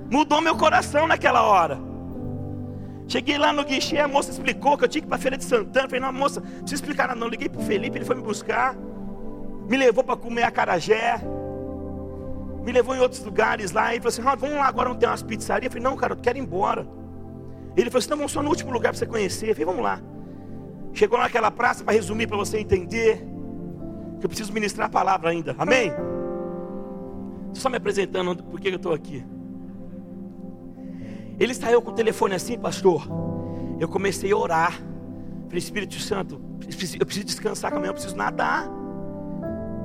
[0.10, 1.80] Mudou meu coração naquela hora.
[3.08, 5.38] Cheguei lá no guichê, a moça explicou que eu tinha que ir para a feira
[5.38, 5.88] de Santana.
[5.88, 7.28] Falei, não, moça, não precisa explicar nada, não.
[7.28, 8.76] Liguei para o Felipe, ele foi me buscar.
[9.70, 11.22] Me levou para comer a carajé.
[12.64, 13.94] Me levou em outros lugares lá.
[13.94, 15.66] E falou assim: ah, vamos lá agora, não tem umas pizzarias.
[15.66, 16.88] Eu falei, não, cara, eu quero ir embora.
[17.76, 19.50] Ele falou assim: não, vamos só no último lugar para você conhecer.
[19.50, 20.02] Eu falei, vamos lá.
[20.94, 23.26] Chegou naquela praça, para resumir, para você entender,
[24.20, 25.56] que eu preciso ministrar a palavra ainda.
[25.58, 25.92] Amém?
[27.54, 29.26] Só me apresentando por que eu estou aqui.
[31.40, 33.08] Ele saiu com o telefone assim, pastor.
[33.80, 34.74] Eu comecei a orar.
[35.48, 36.40] Falei, Espírito Santo,
[37.00, 38.70] eu preciso descansar com a eu preciso nadar.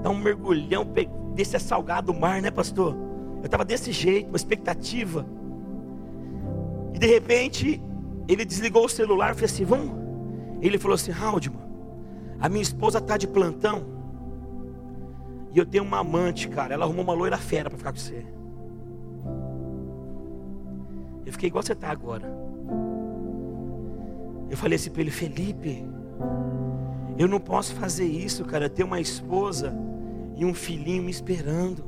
[0.03, 0.87] Dar um mergulhão,
[1.35, 2.95] desse salgado mar, né, pastor?
[3.39, 5.27] Eu estava desse jeito, uma expectativa.
[6.99, 7.81] E de repente,
[8.27, 9.99] ele desligou o celular e falei assim: vamos
[10.61, 11.61] ele falou assim: Haldman,
[12.41, 13.87] a minha esposa está de plantão.
[15.55, 16.75] E eu tenho uma amante, cara.
[16.75, 18.27] Ela arrumou uma loira fera para ficar com você.
[21.25, 22.29] Eu fiquei igual você está agora.
[24.51, 25.87] Eu falei assim para ele: Felipe,
[27.17, 28.65] eu não posso fazer isso, cara.
[28.65, 29.73] Eu tenho uma esposa
[30.35, 31.88] e um filhinho me esperando.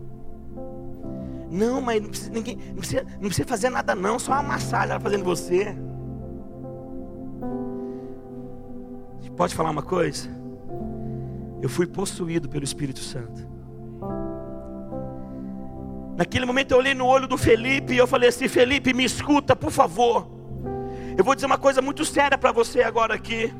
[1.50, 4.18] Não, mas não precisa, ninguém, não precisa, não precisa fazer nada, não.
[4.18, 5.76] Só uma massagem ela fazendo você.
[9.36, 10.28] Pode falar uma coisa?
[11.62, 13.48] Eu fui possuído pelo Espírito Santo.
[16.16, 19.56] Naquele momento eu olhei no olho do Felipe e eu falei assim: Felipe, me escuta,
[19.56, 20.30] por favor.
[21.16, 23.50] Eu vou dizer uma coisa muito séria para você agora aqui.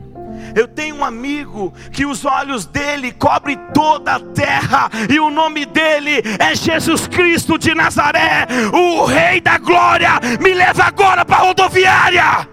[0.55, 5.65] Eu tenho um amigo que os olhos dele cobrem toda a terra, e o nome
[5.67, 10.21] dele é Jesus Cristo de Nazaré, o Rei da Glória.
[10.41, 12.51] Me leva agora para a rodoviária.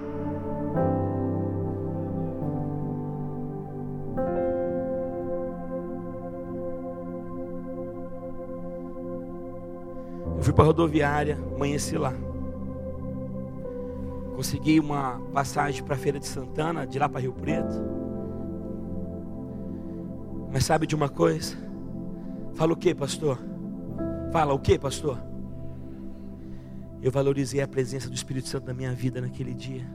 [10.48, 12.14] fui para a rodoviária, amanheci lá.
[14.38, 17.74] Consegui uma passagem para a Feira de Santana, de lá para Rio Preto.
[20.54, 21.58] Mas sabe de uma coisa?
[22.54, 23.40] Fala o que, pastor?
[24.32, 25.18] Fala o que, pastor?
[27.02, 29.90] Eu valorizei a presença do Espírito Santo na minha vida naquele dia.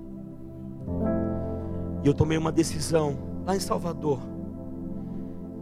[2.02, 4.18] E eu tomei uma decisão lá em Salvador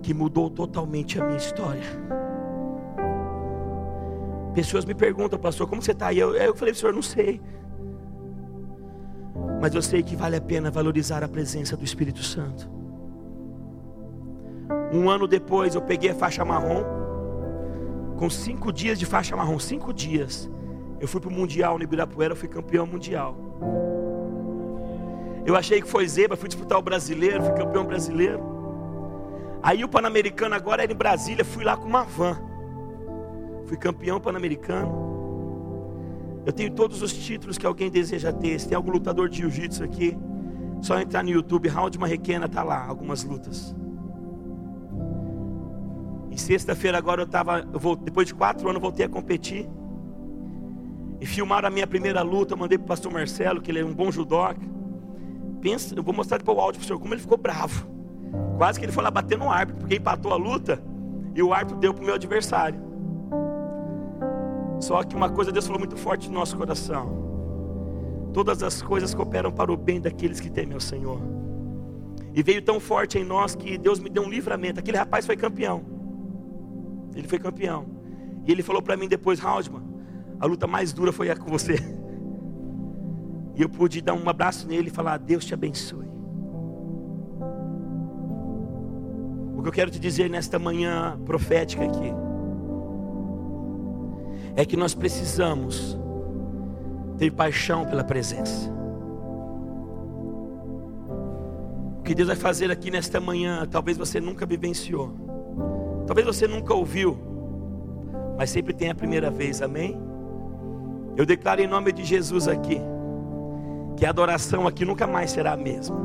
[0.03, 1.85] que mudou totalmente a minha história.
[4.55, 6.15] Pessoas me perguntam, pastor, como você está?
[6.15, 7.43] E eu, eu falei, senhor, não sei.
[9.61, 12.71] Mas eu sei que vale a pena valorizar a presença do Espírito Santo.
[14.93, 16.85] Um ano depois eu peguei a faixa marrom.
[18.17, 20.51] Com cinco dias de faixa marrom, cinco dias.
[21.01, 23.37] Eu fui para o Mundial no Ibirapuera, fui campeão mundial.
[25.47, 28.41] Eu achei que foi zebra, fui disputar o brasileiro, fui campeão brasileiro.
[29.63, 32.37] Aí o Pan-Americano agora era em Brasília, fui lá com uma van.
[33.67, 35.10] Fui campeão pan-americano.
[36.45, 38.59] Eu tenho todos os títulos que alguém deseja ter.
[38.59, 40.17] Se tem algum lutador de jiu-jitsu aqui,
[40.81, 43.75] só entrar no YouTube, Round Marrequena tá lá, algumas lutas.
[46.31, 47.63] E sexta-feira agora eu estava,
[48.03, 49.69] depois de quatro anos voltei a competir.
[51.21, 53.93] E filmaram a minha primeira luta, mandei para o pastor Marcelo, que ele é um
[53.93, 54.61] bom judoca.
[55.61, 57.87] Pensa, eu vou mostrar depois o áudio para o senhor, como ele ficou bravo.
[58.57, 60.83] Quase que ele foi lá bater no árbitro, porque empatou a luta
[61.35, 62.90] e o árbitro deu para o meu adversário.
[64.81, 68.31] Só que uma coisa Deus falou muito forte no nosso coração.
[68.33, 71.21] Todas as coisas cooperam para o bem daqueles que temem ao Senhor.
[72.35, 74.81] E veio tão forte em nós que Deus me deu um livramento.
[74.81, 75.83] Aquele rapaz foi campeão.
[77.15, 77.87] Ele foi campeão.
[78.47, 79.83] E ele falou para mim depois, Haldman,
[80.39, 81.77] a luta mais dura foi a com você.
[83.57, 86.09] E eu pude dar um abraço nele e falar: Deus te abençoe.
[89.55, 92.15] O que eu quero te dizer nesta manhã profética aqui
[94.61, 95.99] é que nós precisamos
[97.17, 98.71] ter paixão pela presença.
[101.99, 105.15] O que Deus vai fazer aqui nesta manhã, talvez você nunca vivenciou,
[106.07, 107.19] talvez você nunca ouviu,
[108.37, 109.99] mas sempre tem a primeira vez, amém?
[111.17, 112.81] Eu declaro em nome de Jesus aqui,
[113.97, 115.97] que a adoração aqui nunca mais será a mesma.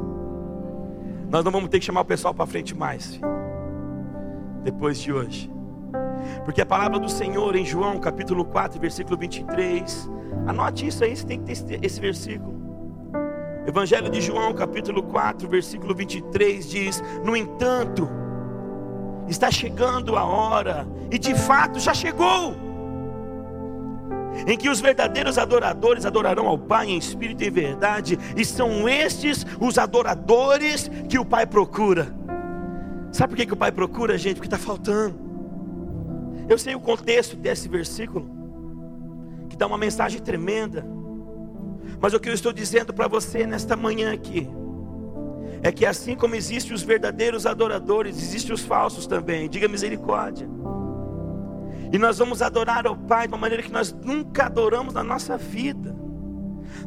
[1.29, 3.19] Nós não vamos ter que chamar o pessoal para frente mais,
[4.63, 5.54] depois de hoje.
[6.43, 10.09] Porque a palavra do Senhor em João capítulo 4, versículo 23,
[10.47, 12.55] anote isso aí, você tem que ter esse, esse versículo.
[13.67, 18.07] Evangelho de João, capítulo 4, versículo 23 diz: No entanto,
[19.27, 22.55] está chegando a hora, e de fato já chegou,
[24.45, 29.45] em que os verdadeiros adoradores adorarão ao Pai em espírito e verdade, e são estes
[29.59, 32.13] os adoradores que o Pai procura.
[33.11, 34.35] Sabe por que, que o Pai procura, gente?
[34.35, 35.25] Porque está faltando.
[36.47, 38.29] Eu sei o contexto desse versículo,
[39.49, 40.85] que dá uma mensagem tremenda.
[41.99, 44.47] Mas o que eu estou dizendo para você nesta manhã aqui
[45.63, 49.49] é que assim como existem os verdadeiros adoradores, existem os falsos também.
[49.49, 50.47] Diga misericórdia.
[51.91, 55.37] E nós vamos adorar ao Pai de uma maneira que nós nunca adoramos na nossa
[55.37, 55.95] vida.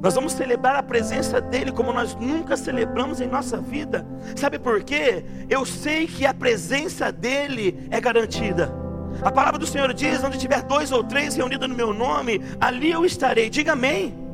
[0.00, 4.06] Nós vamos celebrar a presença dEle como nós nunca celebramos em nossa vida.
[4.36, 5.24] Sabe por quê?
[5.48, 8.87] Eu sei que a presença dEle é garantida.
[9.22, 12.90] A palavra do Senhor diz: onde tiver dois ou três reunidos no meu nome, ali
[12.90, 13.50] eu estarei.
[13.50, 14.28] Diga amém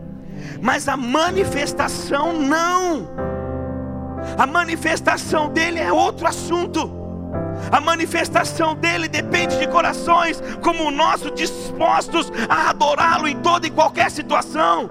[0.60, 3.08] mas a manifestação não.
[4.38, 6.90] A manifestação dele é outro assunto.
[7.70, 13.70] A manifestação dele depende de corações como o nosso dispostos a adorá-lo em toda e
[13.70, 14.88] qualquer situação.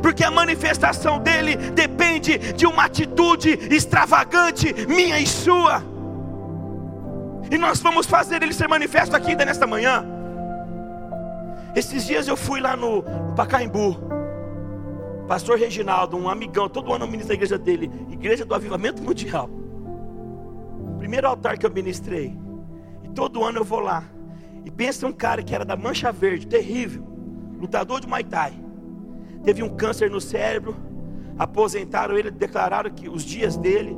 [0.00, 5.93] Porque a manifestação dele depende de uma atitude extravagante, minha e sua.
[7.50, 10.04] E nós vamos fazer ele ser manifesto aqui ainda nesta manhã.
[11.74, 13.02] Esses dias eu fui lá no
[13.34, 13.96] Pacaembu.
[15.26, 19.48] Pastor Reginaldo, um amigão, todo ano eu ministro a igreja dele, Igreja do Avivamento Mundial.
[20.98, 22.36] Primeiro altar que eu ministrei.
[23.02, 24.04] E todo ano eu vou lá.
[24.64, 27.06] E pensa um cara que era da Mancha Verde, terrível,
[27.58, 28.52] lutador de Muay Thai.
[29.42, 30.76] Teve um câncer no cérebro,
[31.38, 33.96] aposentaram ele, declararam que os dias dele,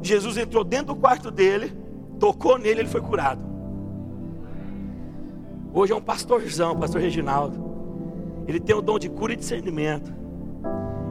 [0.00, 1.76] Jesus entrou dentro do quarto dele,
[2.22, 3.42] tocou nele, ele foi curado.
[5.74, 7.58] Hoje é um pastorzão, pastor Reginaldo.
[8.46, 10.14] Ele tem o dom de cura e discernimento.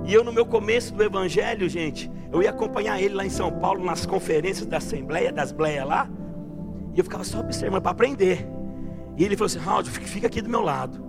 [0.06, 3.52] E eu, no meu começo do evangelho, gente, eu ia acompanhar ele lá em São
[3.52, 6.10] Paulo, nas conferências da Assembleia, das Bleias lá.
[6.96, 8.48] E eu ficava só observando para aprender.
[9.18, 11.04] E ele falou assim: Raul, fica aqui do meu lado.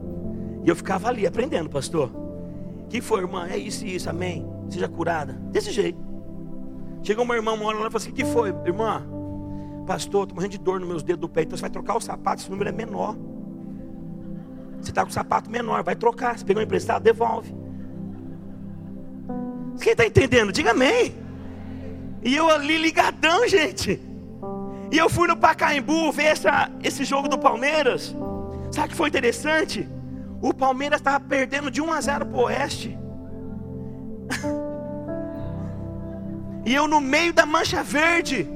[0.64, 2.10] E eu ficava ali aprendendo, pastor.
[2.88, 3.46] Que foi, irmã?
[3.48, 4.44] É isso e isso, amém.
[4.68, 5.34] Seja curada.
[5.52, 6.00] Desse jeito.
[7.04, 9.21] Chegou uma irmã uma hora lá e falou assim: Que foi, irmã?
[9.86, 11.42] Pastor, estou morrendo de dor nos meus dedos do pé.
[11.42, 13.16] Então você vai trocar o sapato, esse número é menor.
[14.80, 16.38] Você está com o sapato menor, vai trocar.
[16.38, 17.54] Você pegou um emprestado, devolve.
[19.80, 20.52] Quem está entendendo?
[20.52, 21.14] Diga amém.
[22.22, 24.00] E eu ali ligadão, gente.
[24.90, 28.14] E eu fui no Pacaembu ver essa, esse jogo do Palmeiras.
[28.70, 29.88] Sabe o que foi interessante?
[30.40, 32.98] O Palmeiras estava perdendo de 1 a 0 para o Oeste.
[36.66, 38.48] e eu no meio da mancha verde.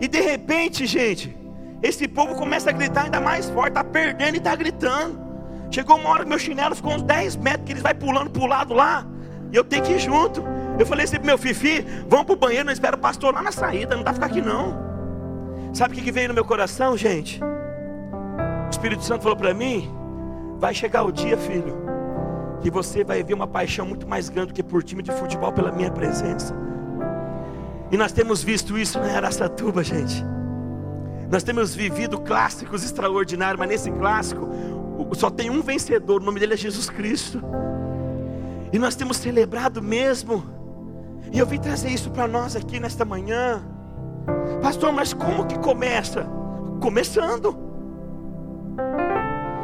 [0.00, 1.36] E de repente, gente,
[1.82, 5.18] esse povo começa a gritar ainda mais forte, está perdendo e está gritando.
[5.70, 8.42] Chegou uma hora que meu chinelo ficou uns 10 metros, que eles vai pulando para
[8.42, 9.06] o lado lá.
[9.52, 10.42] E eu tenho que ir junto.
[10.78, 13.52] Eu falei assim pro meu fifi, vamos pro banheiro, não espera o pastor lá na
[13.52, 14.78] saída, não dá pra ficar aqui não.
[15.74, 17.40] Sabe o que veio no meu coração, gente?
[17.42, 19.90] O Espírito Santo falou para mim:
[20.58, 21.76] vai chegar o dia, filho,
[22.60, 25.52] que você vai ver uma paixão muito mais grande do que por time de futebol
[25.52, 26.54] pela minha presença.
[27.90, 30.24] E nós temos visto isso na Aracatuba, gente.
[31.30, 34.48] Nós temos vivido clássicos extraordinários, mas nesse clássico
[35.14, 37.42] só tem um vencedor, o nome dele é Jesus Cristo.
[38.72, 40.44] E nós temos celebrado mesmo.
[41.32, 43.62] E eu vim trazer isso para nós aqui nesta manhã.
[44.62, 46.26] Pastor, mas como que começa?
[46.80, 47.56] Começando.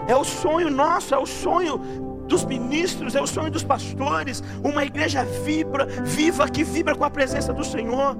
[0.07, 1.81] É o sonho nosso, é o sonho
[2.27, 4.43] dos ministros, é o sonho dos pastores.
[4.63, 8.17] Uma igreja vibra, viva, que vibra com a presença do Senhor.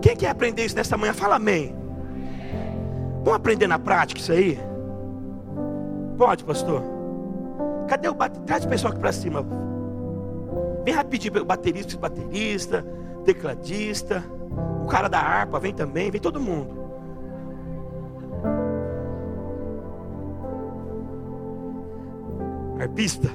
[0.00, 1.12] Quem quer aprender isso nesta manhã?
[1.12, 1.74] Fala amém.
[3.18, 4.58] Vamos aprender na prática isso aí?
[6.16, 6.82] Pode, pastor.
[7.88, 8.46] Cadê o baterista?
[8.46, 9.44] Traz o pessoal aqui para cima.
[10.84, 12.86] Vem rapidinho, baterista, baterista,
[13.24, 14.22] tecladista,
[14.82, 16.85] o cara da harpa vem também, vem todo mundo.
[22.78, 23.30] Arpista,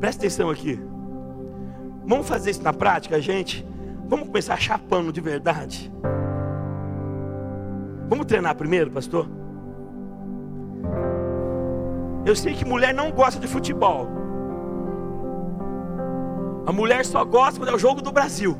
[0.00, 0.80] presta atenção aqui.
[2.06, 3.66] Vamos fazer isso na prática, gente?
[4.08, 5.92] Vamos começar chapando de verdade.
[8.08, 9.28] Vamos treinar primeiro, pastor?
[12.24, 14.08] Eu sei que mulher não gosta de futebol.
[16.66, 18.56] A mulher só gosta quando é o jogo do Brasil.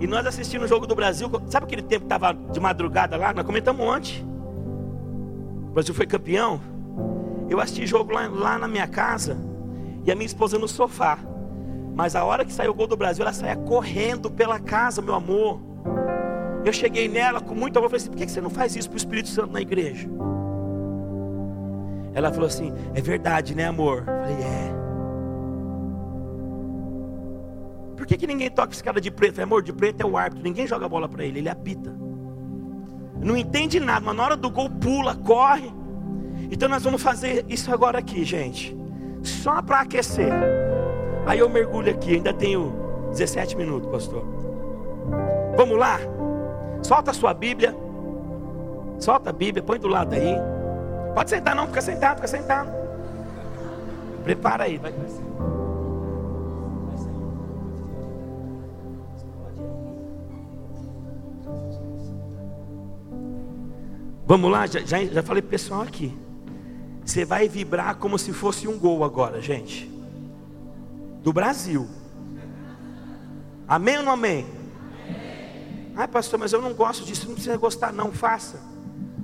[0.00, 3.32] E nós assistindo o jogo do Brasil, sabe aquele tempo que estava de madrugada lá?
[3.32, 4.26] Nós comentamos ontem.
[5.68, 6.60] O Brasil foi campeão.
[7.52, 9.36] Eu assisti jogo lá, lá na minha casa
[10.06, 11.18] e a minha esposa no sofá.
[11.94, 15.14] Mas a hora que saiu o gol do Brasil, ela saía correndo pela casa, meu
[15.14, 15.60] amor.
[16.64, 18.94] Eu cheguei nela com muito amor, falei assim: por que você não faz isso para
[18.94, 20.08] o Espírito Santo na igreja?
[22.14, 23.98] Ela falou assim: é verdade, né, amor?
[23.98, 24.72] Eu falei: é.
[27.98, 29.34] Por que, que ninguém toca esse cara de preto?
[29.34, 31.94] Falei, amor, de preto é o árbitro, ninguém joga a bola para ele, ele apita.
[33.20, 35.81] Não entende nada, mas na hora do gol pula, corre.
[36.52, 38.76] Então nós vamos fazer isso agora aqui, gente.
[39.22, 40.30] Só para aquecer.
[41.24, 42.74] Aí eu mergulho aqui, ainda tenho
[43.08, 44.22] 17 minutos, pastor.
[45.56, 45.98] Vamos lá?
[46.82, 47.74] Solta a sua Bíblia.
[48.98, 50.36] Solta a Bíblia, põe do lado aí.
[51.14, 52.70] Pode sentar, não, fica sentado, fica sentado.
[54.22, 54.92] Prepara aí, vai.
[64.26, 66.14] Vamos lá, já, já, já falei pro pessoal aqui.
[67.04, 69.90] Você vai vibrar como se fosse um gol agora, gente.
[71.22, 71.88] Do Brasil.
[73.66, 74.46] Amém ou não amém?
[75.94, 77.26] Ai, pastor, mas eu não gosto disso.
[77.26, 78.12] Não precisa gostar, não.
[78.12, 78.60] Faça.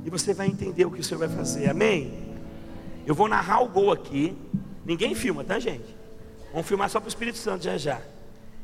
[0.04, 1.68] E você vai entender o que o Senhor vai fazer.
[1.68, 2.36] Amém?
[3.06, 4.36] Eu vou narrar o gol aqui.
[4.84, 5.96] Ninguém filma, tá, gente?
[6.52, 8.00] Vamos filmar só para o Espírito Santo já já.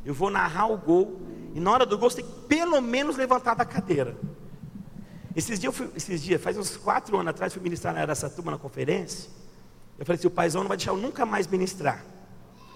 [0.04, 1.20] Eu vou narrar o gol.
[1.54, 4.16] E na hora do gol, você tem que pelo menos levantar da cadeira.
[5.36, 8.58] Esses dias, fui, esses dias, faz uns quatro anos atrás, fui ministrar na Aracatuba na
[8.58, 9.28] conferência.
[9.98, 12.04] Eu falei assim: o paizão não vai deixar eu nunca mais ministrar.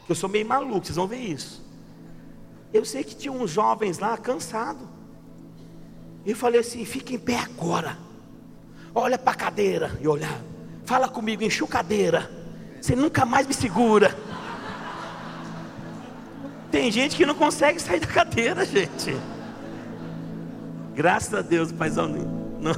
[0.08, 1.64] Eu sou meio maluco, vocês vão ver isso.
[2.72, 4.86] Eu sei que tinha uns jovens lá cansados.
[6.24, 7.96] E eu falei assim: fica em pé agora.
[8.94, 9.96] Olha para a cadeira.
[10.00, 10.40] E olhar.
[10.84, 12.30] Fala comigo, enxu cadeira.
[12.80, 14.16] Você nunca mais me segura.
[16.70, 19.16] Tem gente que não consegue sair da cadeira, gente.
[20.94, 22.08] Graças a Deus, paizão
[22.60, 22.74] não.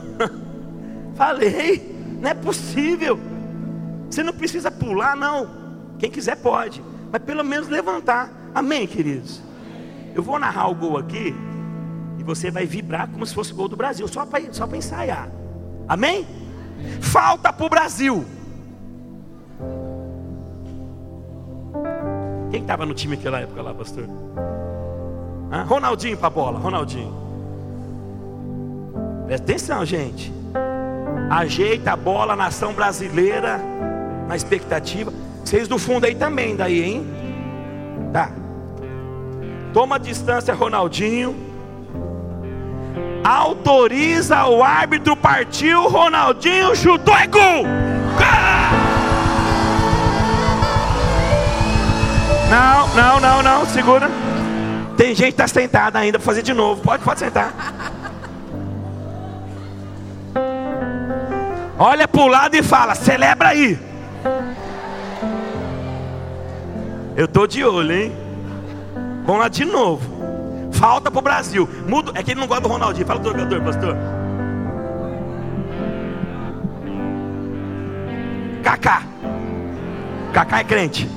[1.14, 3.18] Falei, não é possível.
[4.08, 5.48] Você não precisa pular, não.
[5.98, 8.30] Quem quiser pode, mas pelo menos levantar.
[8.54, 9.40] Amém, queridos?
[10.14, 11.34] Eu vou narrar o gol aqui
[12.18, 15.30] e você vai vibrar como se fosse o gol do Brasil, só para só ensaiar.
[15.88, 16.26] Amém?
[17.00, 18.24] Falta para o Brasil.
[22.50, 24.04] Quem estava no time naquela época lá, pastor?
[25.50, 27.19] Ah, Ronaldinho para a bola, Ronaldinho.
[29.30, 30.32] Presta atenção, gente.
[31.30, 33.60] Ajeita a bola, nação brasileira,
[34.26, 35.12] na expectativa.
[35.44, 37.06] Vocês do fundo aí também, daí, hein?
[38.12, 38.32] Tá.
[39.72, 41.36] Toma distância, Ronaldinho.
[43.22, 45.88] Autoriza o árbitro, partiu.
[45.88, 47.66] Ronaldinho chutou, é gol!
[52.50, 54.10] Não, não, não, não, segura.
[54.96, 56.82] Tem gente que está sentada ainda para fazer de novo.
[56.82, 57.99] Pode, pode sentar.
[61.82, 63.78] Olha para o lado e fala: celebra aí.
[67.16, 68.12] Eu estou de olho, hein?
[69.24, 70.20] Vamos lá de novo.
[70.72, 71.66] Falta para o Brasil.
[71.88, 72.12] Muda.
[72.14, 73.06] É que ele não gosta do Ronaldinho.
[73.06, 73.96] Fala do jogador, pastor.
[78.62, 79.02] Kaká.
[80.34, 81.10] Kaká é crente.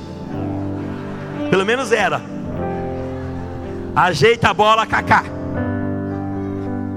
[1.50, 2.22] Pelo menos era.
[3.94, 5.24] Ajeita a bola, Kaká.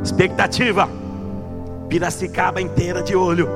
[0.01, 0.89] Expectativa.
[1.89, 3.49] Piracicaba inteira de olho.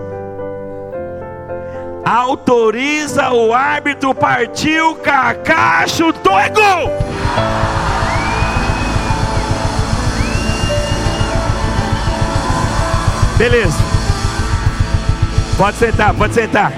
[2.03, 6.89] Autoriza o árbitro, partiu, Kaká, chutou, é gol!
[13.38, 13.77] Beleza.
[15.57, 16.73] Pode sentar, pode sentar.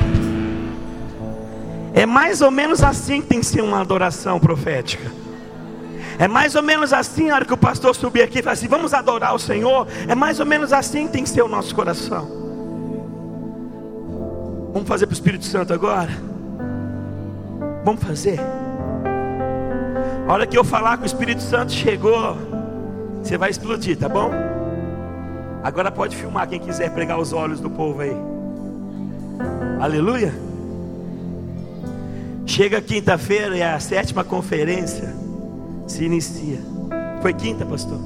[1.93, 5.22] É mais ou menos assim que tem que ser uma adoração profética.
[6.19, 8.67] É mais ou menos assim, a hora que o pastor subir aqui e falar assim:
[8.67, 9.87] vamos adorar o Senhor.
[10.07, 12.27] É mais ou menos assim que tem que ser o nosso coração.
[14.73, 16.11] Vamos fazer para o Espírito Santo agora?
[17.83, 18.39] Vamos fazer?
[20.27, 22.37] A hora que eu falar que o Espírito Santo chegou,
[23.21, 24.31] você vai explodir, tá bom?
[25.63, 28.15] Agora pode filmar quem quiser pregar os olhos do povo aí.
[29.79, 30.33] Aleluia.
[32.45, 35.22] Chega quinta-feira, é a sétima conferência
[35.87, 36.59] se inicia.
[37.21, 37.99] Foi quinta, pastor.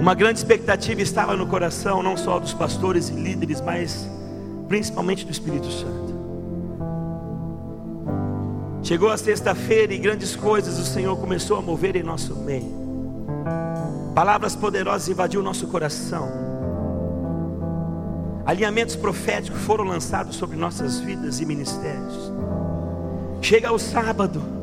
[0.00, 4.08] Uma grande expectativa estava no coração, não só dos pastores e líderes, mas
[4.66, 6.10] principalmente do Espírito Santo.
[8.82, 12.80] Chegou a sexta-feira e grandes coisas o Senhor começou a mover em nosso meio.
[14.14, 16.28] Palavras poderosas invadiu nosso coração.
[18.46, 22.32] Alinhamentos proféticos foram lançados sobre nossas vidas e ministérios.
[23.42, 24.59] Chega o sábado.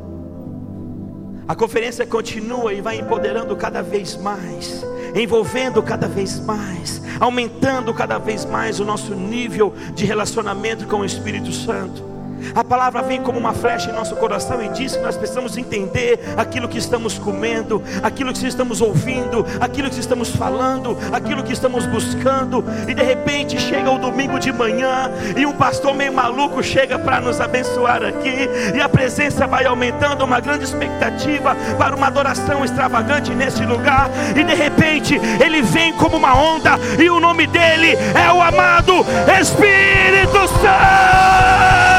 [1.48, 4.84] A conferência continua e vai empoderando cada vez mais,
[5.16, 11.06] envolvendo cada vez mais, aumentando cada vez mais o nosso nível de relacionamento com o
[11.06, 12.17] Espírito Santo.
[12.56, 16.20] A palavra vem como uma flecha em nosso coração e diz que nós precisamos entender
[16.36, 21.86] aquilo que estamos comendo, aquilo que estamos ouvindo, aquilo que estamos falando, aquilo que estamos
[21.86, 22.64] buscando.
[22.88, 27.22] E de repente chega o domingo de manhã e um pastor meio maluco chega para
[27.22, 33.32] nos abençoar aqui, e a presença vai aumentando, uma grande expectativa para uma adoração extravagante
[33.32, 34.10] nesse lugar.
[34.36, 39.06] E de repente ele vem como uma onda, e o nome dele é o amado
[39.40, 41.97] Espírito Santo.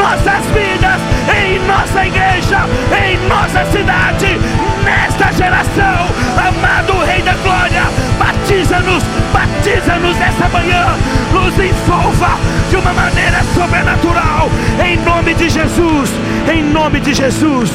[0.00, 0.98] Nossas vidas,
[1.36, 2.60] em nossa igreja,
[2.96, 4.40] em nossa cidade,
[4.82, 7.82] nesta geração, amado Rei da Glória,
[8.18, 10.86] batiza-nos, batiza-nos nessa manhã,
[11.34, 12.38] nos envolva
[12.70, 14.48] de uma maneira sobrenatural,
[14.82, 16.10] em nome de Jesus,
[16.50, 17.70] em nome de Jesus,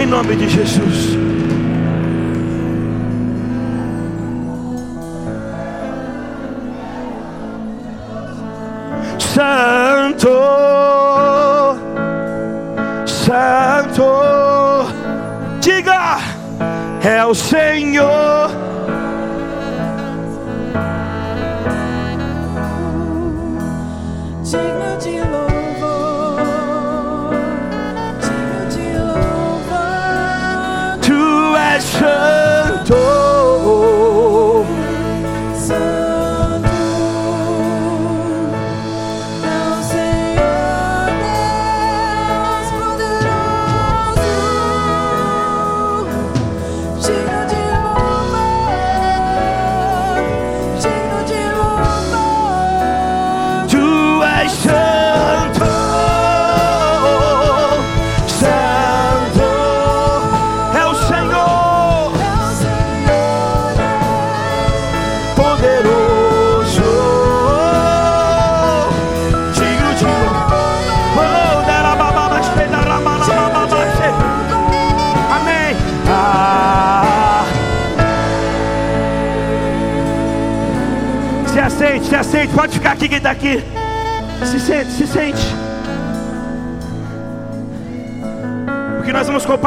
[0.00, 1.18] em nome de Jesus.
[9.18, 10.93] Santo,
[13.24, 14.04] Santo,
[15.58, 16.18] diga,
[17.02, 18.50] é o Senhor.
[24.42, 24.83] Digno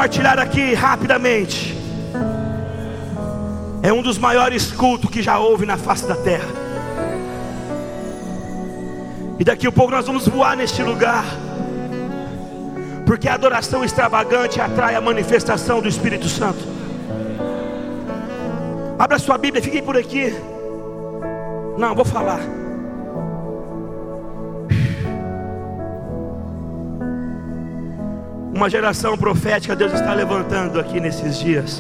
[0.08, 1.76] compartilhar aqui rapidamente
[3.84, 6.48] é um dos maiores cultos que já houve na face da terra.
[9.38, 11.26] E daqui a pouco nós vamos voar neste lugar.
[13.06, 16.64] Porque a adoração extravagante atrai a manifestação do Espírito Santo.
[18.98, 20.34] Abra sua Bíblia, fiquem por aqui.
[21.78, 22.57] Não, vou falar.
[28.58, 31.80] Uma geração profética Deus está levantando aqui nesses dias.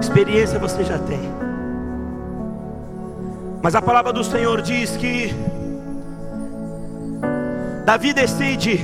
[0.00, 1.20] Experiência você já tem.
[3.62, 5.34] Mas a palavra do Senhor diz que
[7.84, 8.80] Davi decide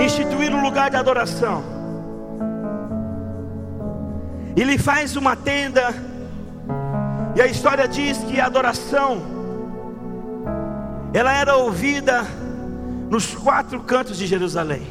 [0.00, 1.64] instituir um lugar de adoração.
[4.56, 5.92] Ele faz uma tenda,
[7.34, 9.20] e a história diz que a adoração
[11.12, 12.24] ela era ouvida
[13.10, 14.86] nos quatro cantos de Jerusalém.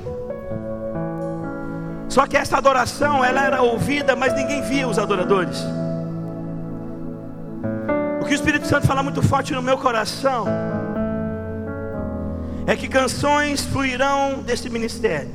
[2.09, 5.63] Só que essa adoração ela era ouvida, mas ninguém via os adoradores.
[8.21, 10.45] O que o Espírito Santo fala muito forte no meu coração
[12.65, 15.29] é que canções fluirão desse ministério.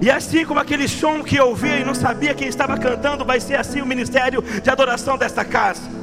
[0.00, 3.38] E assim como aquele som que eu ouvia e não sabia quem estava cantando, vai
[3.38, 6.01] ser assim o ministério de adoração desta casa.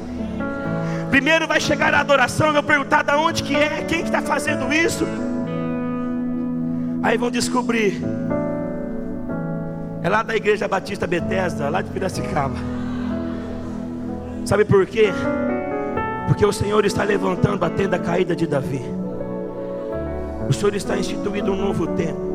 [1.10, 4.72] Primeiro vai chegar a adoração, vou perguntar de onde que é, quem que está fazendo
[4.72, 5.04] isso.
[7.02, 8.00] Aí vão descobrir.
[10.02, 12.56] É lá da igreja Batista Betesda, lá de Piracicaba.
[14.46, 15.08] Sabe por quê?
[16.28, 18.82] Porque o Senhor está levantando a tenda caída de Davi.
[20.48, 22.30] O Senhor está instituindo um novo tempo.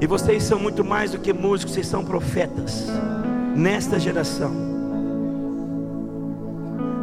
[0.00, 2.86] E vocês são muito mais do que músicos, vocês são profetas
[3.54, 4.67] nesta geração.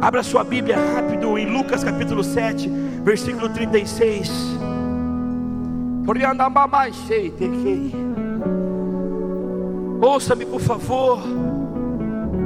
[0.06, 2.68] Abra sua Bíblia rápido em Lucas capítulo 7,
[3.02, 4.30] versículo 36.
[10.00, 11.18] Ouça-me, por favor.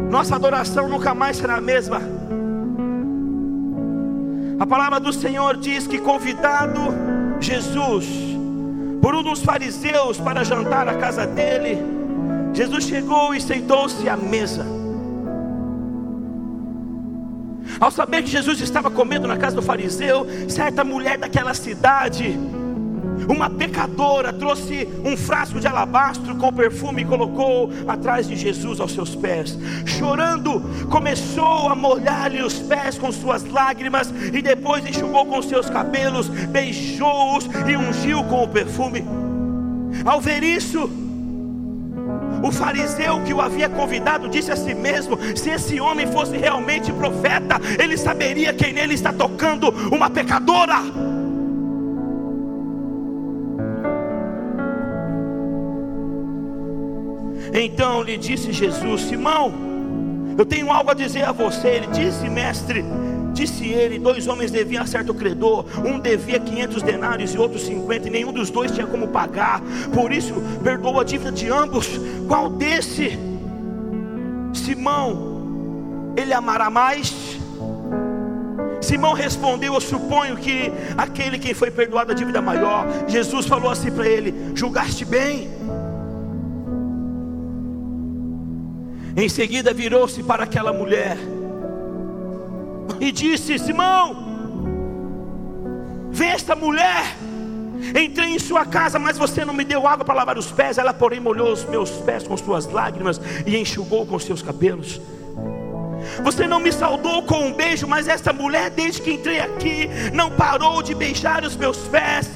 [0.09, 2.01] Nossa adoração nunca mais será a mesma.
[4.59, 6.81] A palavra do Senhor diz que convidado
[7.41, 8.07] Jesus
[9.03, 11.77] por um dos fariseus para jantar à casa dele,
[12.55, 14.80] Jesus chegou e sentou-se à mesa.
[17.81, 22.39] Ao saber que Jesus estava comendo na casa do fariseu, certa mulher daquela cidade,
[23.27, 28.93] uma pecadora, trouxe um frasco de alabastro com perfume e colocou atrás de Jesus aos
[28.93, 29.59] seus pés.
[29.87, 30.61] Chorando,
[30.91, 37.47] começou a molhar-lhe os pés com suas lágrimas e depois enxugou com seus cabelos, beijou-os
[37.67, 39.05] e ungiu com o perfume.
[40.05, 40.91] Ao ver isso,
[42.43, 46.93] o fariseu que o havia convidado disse a si mesmo: se esse homem fosse realmente
[46.93, 50.77] profeta, ele saberia quem nele está tocando uma pecadora.
[57.53, 59.71] Então lhe disse Jesus: Simão,
[60.39, 61.69] eu tenho algo a dizer a você.
[61.69, 62.85] Ele disse, mestre,
[63.33, 68.09] disse ele: dois homens deviam a certo credor, um devia 500 denários e outro 50,
[68.09, 69.61] e nenhum dos dois tinha como pagar,
[69.93, 71.89] por isso perdoou a dívida de ambos.
[72.29, 73.19] Qual desse,
[74.53, 77.39] Simão, ele amará mais?
[78.81, 82.87] Simão respondeu: Eu suponho que aquele quem foi perdoado a dívida maior.
[83.07, 85.51] Jesus falou assim para ele: Julgaste bem.
[89.17, 91.19] Em seguida virou-se para aquela mulher
[92.99, 94.17] e disse: Simão,
[96.11, 97.17] vê esta mulher.
[97.99, 100.77] Entrei em sua casa, mas você não me deu água para lavar os pés.
[100.77, 105.01] Ela, porém, molhou os meus pés com suas lágrimas e enxugou com seus cabelos.
[106.23, 110.31] Você não me saudou com um beijo, mas esta mulher, desde que entrei aqui, não
[110.31, 112.31] parou de beijar os meus pés.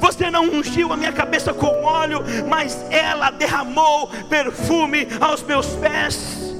[0.00, 6.53] Você não ungiu a minha cabeça com óleo, mas ela derramou perfume aos meus pés.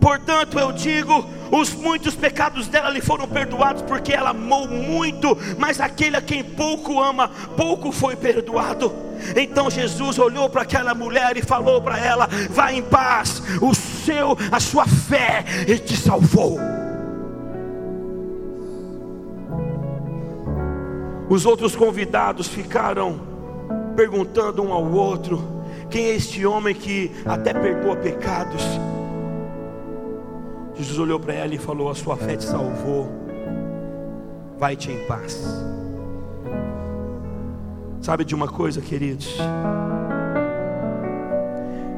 [0.00, 5.80] Portanto, eu digo: os muitos pecados dela lhe foram perdoados, porque ela amou muito, mas
[5.80, 8.92] aquele a quem pouco ama, pouco foi perdoado.
[9.36, 14.36] Então Jesus olhou para aquela mulher e falou para ela: Vá em paz, o seu,
[14.52, 15.44] a sua fé
[15.86, 16.58] te salvou.
[21.28, 23.20] Os outros convidados ficaram
[23.96, 25.42] perguntando um ao outro:
[25.90, 28.62] Quem é este homem que até perdoa pecados?
[30.78, 33.08] Jesus olhou para ela e falou: A sua fé te salvou,
[34.56, 35.44] vai-te em paz.
[38.00, 39.36] Sabe de uma coisa, queridos?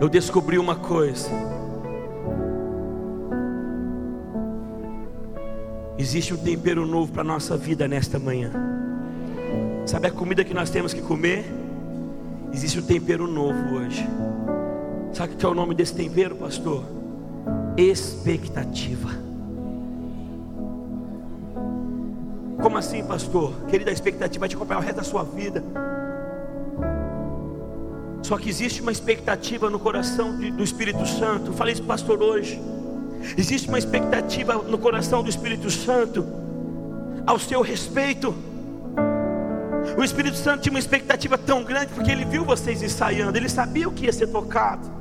[0.01, 1.29] Eu descobri uma coisa.
[5.99, 8.51] Existe um tempero novo para a nossa vida nesta manhã.
[9.85, 11.45] Sabe a comida que nós temos que comer?
[12.51, 14.09] Existe um tempero novo hoje.
[15.13, 17.00] Sabe o que é o nome desse tempero, pastor?
[17.77, 19.09] Expectativa.
[22.61, 23.55] Como assim, pastor?
[23.69, 25.65] Querida, a expectativa vai te acompanhar o resto da sua vida.
[28.23, 31.53] Só que existe uma expectativa no coração de, do Espírito Santo.
[31.53, 32.61] Falei isso, pastor, hoje.
[33.37, 36.27] Existe uma expectativa no coração do Espírito Santo
[37.27, 38.35] ao seu respeito.
[39.97, 43.89] O Espírito Santo tinha uma expectativa tão grande porque ele viu vocês ensaiando, ele sabia
[43.89, 45.00] o que ia ser tocado.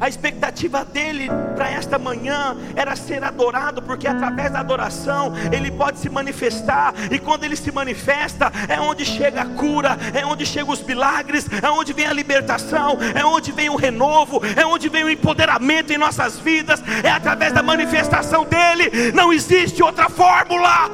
[0.00, 5.98] A expectativa dele para esta manhã era ser adorado, porque através da adoração ele pode
[5.98, 10.72] se manifestar, e quando ele se manifesta, é onde chega a cura, é onde chegam
[10.72, 15.04] os milagres, é onde vem a libertação, é onde vem o renovo, é onde vem
[15.04, 20.90] o empoderamento em nossas vidas, é através da manifestação dele, não existe outra fórmula.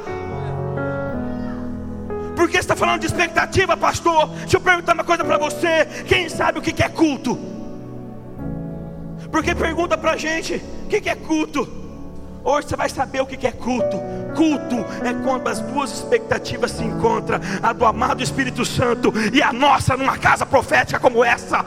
[2.36, 4.28] Por que você está falando de expectativa, pastor?
[4.28, 7.57] Deixa eu perguntar uma coisa para você: quem sabe o que é culto?
[9.31, 11.68] Porque pergunta para a gente: o que é culto?
[12.45, 14.01] Hoje você vai saber o que é culto.
[14.35, 19.53] Culto é quando as duas expectativas se encontram: a do amado Espírito Santo e a
[19.53, 21.64] nossa numa casa profética como essa.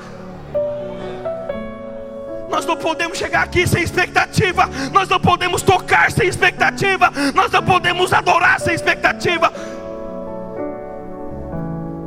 [2.50, 7.64] Nós não podemos chegar aqui sem expectativa, nós não podemos tocar sem expectativa, nós não
[7.64, 9.54] podemos adorar sem expectativa.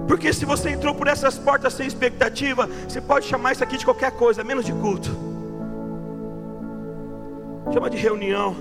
[0.06, 3.84] Porque se você entrou por essas portas sem expectativa, você pode chamar isso aqui de
[3.86, 5.33] qualquer coisa, menos de culto.
[7.72, 8.54] Chama de reunião.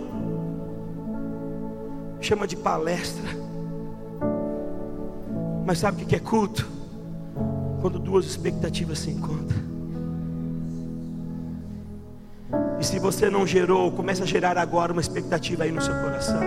[2.21, 3.29] Chama de palestra.
[5.65, 6.67] Mas sabe o que é culto?
[7.81, 9.61] Quando duas expectativas se encontram.
[12.79, 16.41] E se você não gerou, começa a gerar agora uma expectativa aí no seu coração.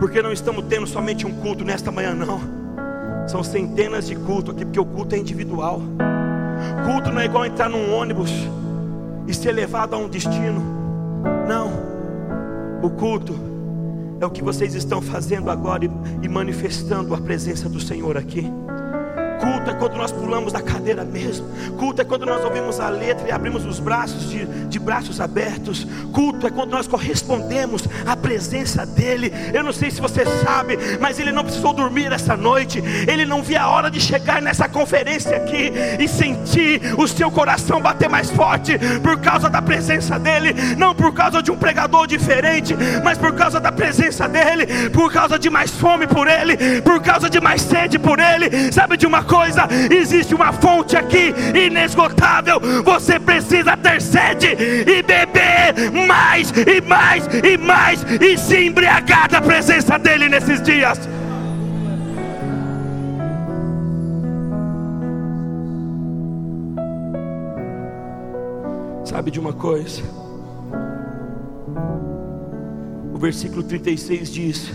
[0.00, 2.40] Porque não estamos tendo somente um culto nesta manhã, não.
[3.28, 5.80] São centenas de cultos aqui, porque o culto é individual.
[6.86, 8.32] Culto não é igual entrar num ônibus
[9.28, 10.79] e ser levado a um destino.
[11.48, 11.70] Não.
[12.82, 13.34] O culto
[14.20, 15.84] é o que vocês estão fazendo agora
[16.22, 18.46] e, manifestando a presença do Senhor aqui.
[19.80, 21.46] Quando nós pulamos da cadeira mesmo.
[21.78, 25.86] Culto é quando nós ouvimos a letra e abrimos os braços de, de braços abertos.
[26.12, 29.32] Culto é quando nós correspondemos à presença dEle.
[29.54, 32.82] Eu não sei se você sabe, mas ele não precisou dormir essa noite.
[33.08, 37.80] Ele não via a hora de chegar nessa conferência aqui e sentir o seu coração
[37.80, 40.54] bater mais forte por causa da presença dEle.
[40.76, 44.90] Não por causa de um pregador diferente, mas por causa da presença dEle.
[44.90, 48.70] Por causa de mais fome por Ele, por causa de mais sede por Ele.
[48.70, 49.69] Sabe de uma coisa?
[49.90, 52.60] Existe uma fonte aqui inesgotável.
[52.84, 59.40] Você precisa ter sede e beber mais e mais e mais e se embriagar da
[59.40, 60.98] presença dEle nesses dias.
[69.04, 70.02] Sabe de uma coisa?
[73.12, 74.72] O versículo 36 diz: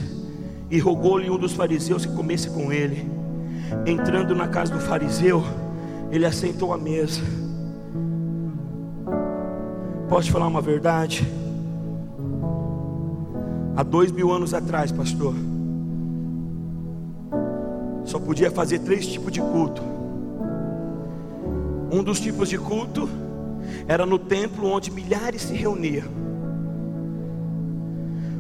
[0.70, 3.15] E rogou-lhe um dos fariseus que comesse com ele.
[3.86, 5.44] Entrando na casa do fariseu,
[6.12, 7.22] ele assentou à mesa.
[10.08, 11.28] Posso te falar uma verdade?
[13.76, 15.34] Há dois mil anos atrás, pastor,
[18.06, 19.82] só podia fazer três tipos de culto.
[21.92, 23.10] Um dos tipos de culto
[23.88, 26.08] era no templo onde milhares se reuniam.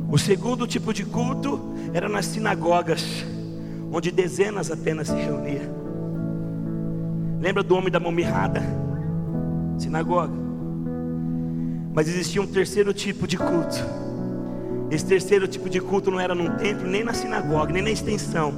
[0.10, 1.60] O segundo tipo de culto
[1.94, 3.26] era nas sinagogas,
[3.92, 5.74] onde dezenas apenas se reuniam.
[7.40, 8.62] Lembra do homem da mão mirrada?
[9.78, 10.34] Sinagoga.
[11.94, 13.84] Mas existia um terceiro tipo de culto.
[14.92, 18.54] Esse terceiro tipo de culto não era num templo, nem na sinagoga, nem na extensão.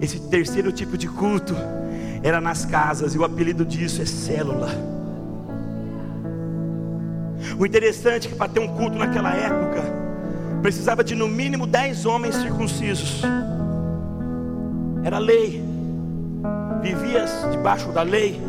[0.00, 1.54] Esse terceiro tipo de culto
[2.22, 4.68] era nas casas, e o apelido disso é célula.
[7.58, 9.82] O interessante é que para ter um culto naquela época,
[10.62, 13.22] precisava de no mínimo dez homens circuncisos.
[15.04, 15.62] Era lei.
[16.82, 18.40] Vivias debaixo da lei.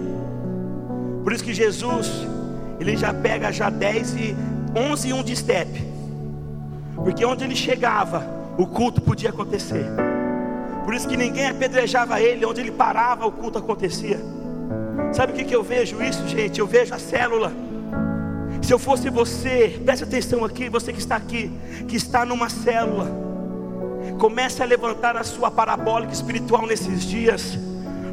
[1.23, 2.27] Por isso que Jesus,
[2.79, 4.35] ele já pega já 10 e
[4.75, 5.87] 11 e 1 de step.
[6.95, 8.25] Porque onde ele chegava,
[8.57, 9.85] o culto podia acontecer.
[10.83, 14.19] Por isso que ninguém apedrejava ele, onde ele parava, o culto acontecia.
[15.13, 16.59] Sabe o que, que eu vejo isso, gente?
[16.59, 17.51] Eu vejo a célula.
[18.61, 21.51] Se eu fosse você, preste atenção aqui, você que está aqui,
[21.87, 23.07] que está numa célula,
[24.21, 27.57] comece a levantar a sua parabólica espiritual nesses dias.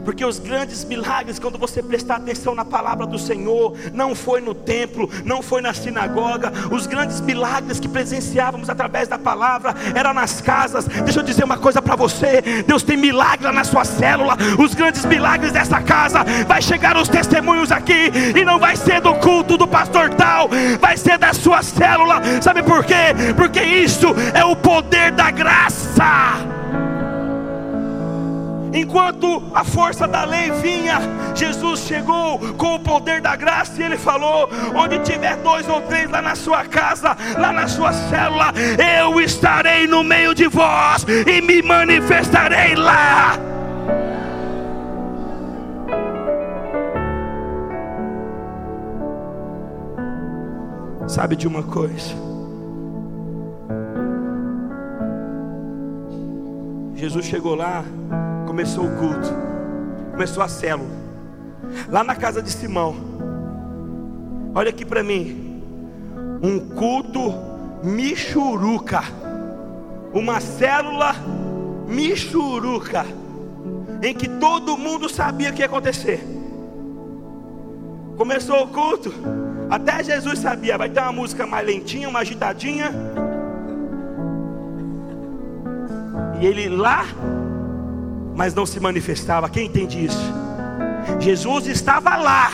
[0.09, 4.55] Porque os grandes milagres, quando você prestar atenção na palavra do Senhor, não foi no
[4.55, 6.51] templo, não foi na sinagoga.
[6.71, 10.87] Os grandes milagres que presenciávamos através da palavra eram nas casas.
[10.87, 14.35] Deixa eu dizer uma coisa para você: Deus tem milagre na sua célula.
[14.59, 19.15] Os grandes milagres dessa casa vai chegar os testemunhos aqui e não vai ser do
[19.17, 20.49] culto do pastor tal,
[20.81, 22.23] vai ser da sua célula.
[22.41, 23.15] Sabe por quê?
[23.37, 26.58] Porque isso é o poder da graça.
[28.73, 30.99] Enquanto a força da lei vinha,
[31.35, 36.11] Jesus chegou com o poder da graça e ele falou: onde tiver dois ou três
[36.11, 38.53] lá na sua casa, lá na sua célula,
[39.03, 43.39] eu estarei no meio de vós e me manifestarei lá.
[51.07, 52.15] Sabe de uma coisa?
[56.95, 57.83] Jesus chegou lá,
[58.59, 59.29] começou o culto,
[60.11, 60.91] começou a célula,
[61.89, 62.93] lá na casa de Simão.
[64.53, 65.63] Olha aqui para mim,
[66.43, 67.33] um culto
[67.85, 69.01] michuruca,
[70.13, 71.15] uma célula
[71.87, 73.07] michuruca,
[74.03, 76.21] em que todo mundo sabia o que ia acontecer.
[78.17, 79.15] Começou o culto,
[79.71, 82.91] até Jesus sabia, vai ter uma música mais lentinha, uma agitadinha.
[86.41, 87.05] E ele lá,
[88.39, 89.51] mas não se manifestava.
[89.51, 90.33] Quem entende isso?
[91.19, 92.53] Jesus estava lá,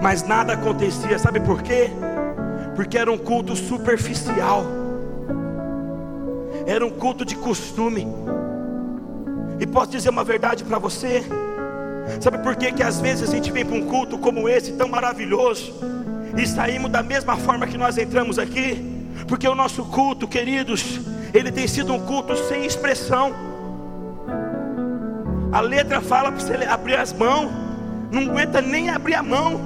[0.00, 1.18] mas nada acontecia.
[1.18, 1.90] Sabe por quê?
[2.76, 4.62] Porque era um culto superficial,
[6.64, 8.06] era um culto de costume.
[9.58, 11.24] E posso dizer uma verdade para você?
[12.20, 12.70] Sabe por quê?
[12.70, 15.74] que às vezes a gente vem para um culto como esse, tão maravilhoso,
[16.36, 19.04] e saímos da mesma forma que nós entramos aqui?
[19.26, 21.00] Porque o nosso culto, queridos,
[21.34, 23.47] ele tem sido um culto sem expressão.
[25.50, 27.50] A letra fala para você abrir as mãos,
[28.10, 29.58] não aguenta nem abrir a mão,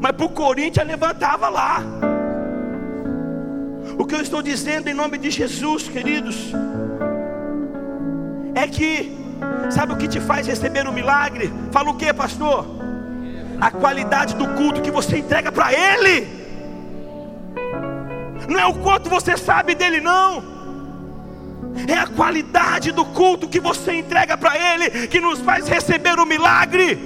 [0.00, 1.82] mas para o Corinthians levantava lá.
[3.98, 6.52] O que eu estou dizendo em nome de Jesus, queridos,
[8.54, 9.18] é que,
[9.70, 11.52] sabe o que te faz receber o milagre?
[11.72, 12.64] Fala o que, pastor?
[13.60, 16.28] A qualidade do culto que você entrega para Ele,
[18.48, 20.55] não é o quanto você sabe dele, não
[21.86, 26.26] É a qualidade do culto que você entrega para Ele que nos faz receber o
[26.26, 26.98] milagre.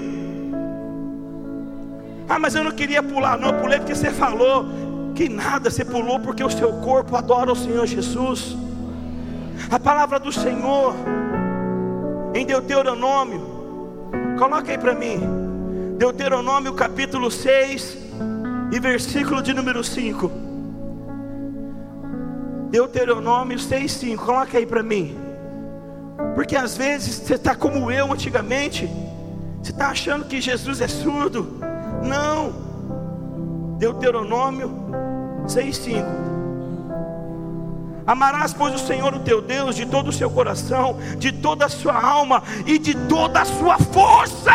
[2.28, 4.66] Ah, mas eu não queria pular, não, pulei porque você falou.
[5.14, 8.56] Que nada, você pulou porque o seu corpo adora o Senhor Jesus.
[9.70, 10.94] A palavra do Senhor
[12.32, 13.40] em Deuteronômio,
[14.38, 15.20] coloca aí para mim,
[15.98, 17.98] Deuteronômio capítulo 6
[18.72, 20.49] e versículo de número 5.
[22.70, 25.18] Deuteronômio 6, 5, coloca aí para mim,
[26.34, 28.88] porque às vezes você está como eu antigamente,
[29.60, 31.58] você está achando que Jesus é surdo,
[32.04, 34.70] não, Deuteronômio
[35.48, 36.06] 6, 5.
[38.06, 41.68] Amarás, pois, o Senhor, o teu Deus, de todo o seu coração, de toda a
[41.68, 44.52] sua alma e de toda a sua força.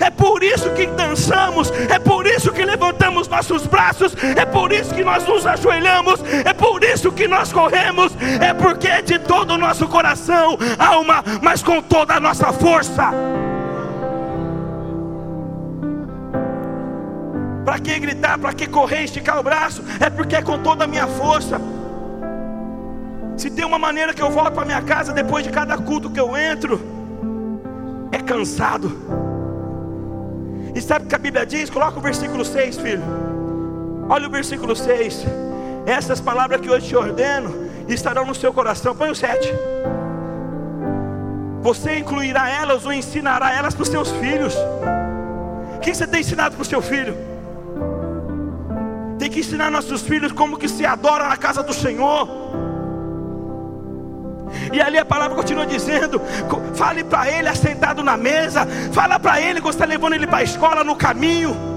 [0.00, 4.94] É por isso que dançamos, é por isso que levantamos nossos braços, é por isso
[4.94, 9.52] que nós nos ajoelhamos, é por isso que nós corremos, é porque é de todo
[9.52, 13.10] o nosso coração, alma, mas com toda a nossa força.
[17.64, 19.82] Para que gritar, para que correr, esticar o braço?
[19.98, 21.60] É porque é com toda a minha força.
[23.36, 26.20] Se tem uma maneira que eu volto para minha casa depois de cada culto que
[26.20, 26.80] eu entro,
[28.12, 29.23] é cansado.
[30.74, 31.70] E sabe o que a Bíblia diz?
[31.70, 33.02] Coloca o versículo 6, filho.
[34.08, 35.24] Olha o versículo 6.
[35.86, 37.54] Essas palavras que hoje te ordeno
[37.88, 38.94] estarão no seu coração.
[38.94, 39.52] Põe o 7.
[41.62, 44.54] Você incluirá elas ou ensinará elas para os seus filhos.
[45.76, 47.16] O que você tem ensinado para o seu filho?
[49.18, 52.28] Tem que ensinar nossos filhos como que se adora na casa do Senhor.
[54.72, 56.20] E ali a palavra continua dizendo:
[56.74, 60.42] fale para ele assentado na mesa, fala para ele quando está levando ele para a
[60.42, 61.74] escola no caminho.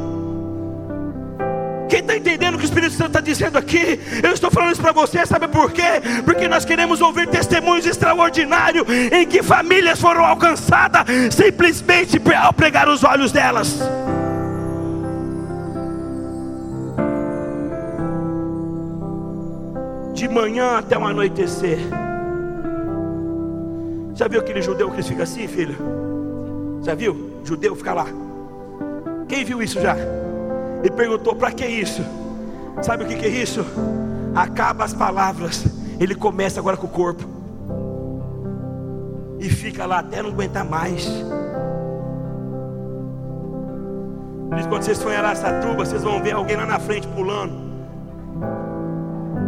[1.89, 3.99] Quem está entendendo o que o Espírito Santo está dizendo aqui?
[4.21, 6.01] Eu estou falando isso para você, sabe por quê?
[6.25, 13.03] Porque nós queremos ouvir testemunhos extraordinários em que famílias foram alcançadas simplesmente ao pregar os
[13.03, 13.79] olhos delas.
[20.13, 21.79] De manhã até o anoitecer.
[24.17, 25.77] Já viu aquele judeu que fica assim, filho?
[26.81, 27.39] Já viu?
[27.43, 28.07] Judeu fica lá.
[29.29, 29.95] Quem viu isso já?
[29.95, 32.03] Ele perguntou: para que isso?
[32.81, 33.63] Sabe o que, é isso?
[34.35, 35.65] Acaba as palavras,
[35.99, 37.23] ele começa agora com o corpo.
[39.39, 41.07] E fica lá até não aguentar mais.
[44.67, 47.53] Quando vocês forem em Araçatuba, vocês vão ver alguém lá na frente pulando.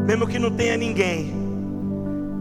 [0.06, 1.49] Mesmo que não tenha ninguém.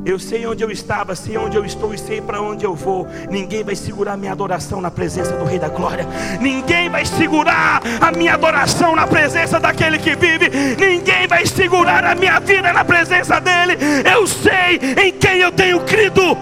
[0.05, 3.07] Eu sei onde eu estava, sei onde eu estou e sei para onde eu vou.
[3.31, 6.07] Ninguém vai segurar minha adoração na presença do Rei da Glória.
[6.41, 10.49] Ninguém vai segurar a minha adoração na presença daquele que vive.
[10.79, 13.77] Ninguém vai segurar a minha vida na presença dele.
[14.11, 14.77] Eu sei
[15.07, 16.37] em quem eu tenho crido.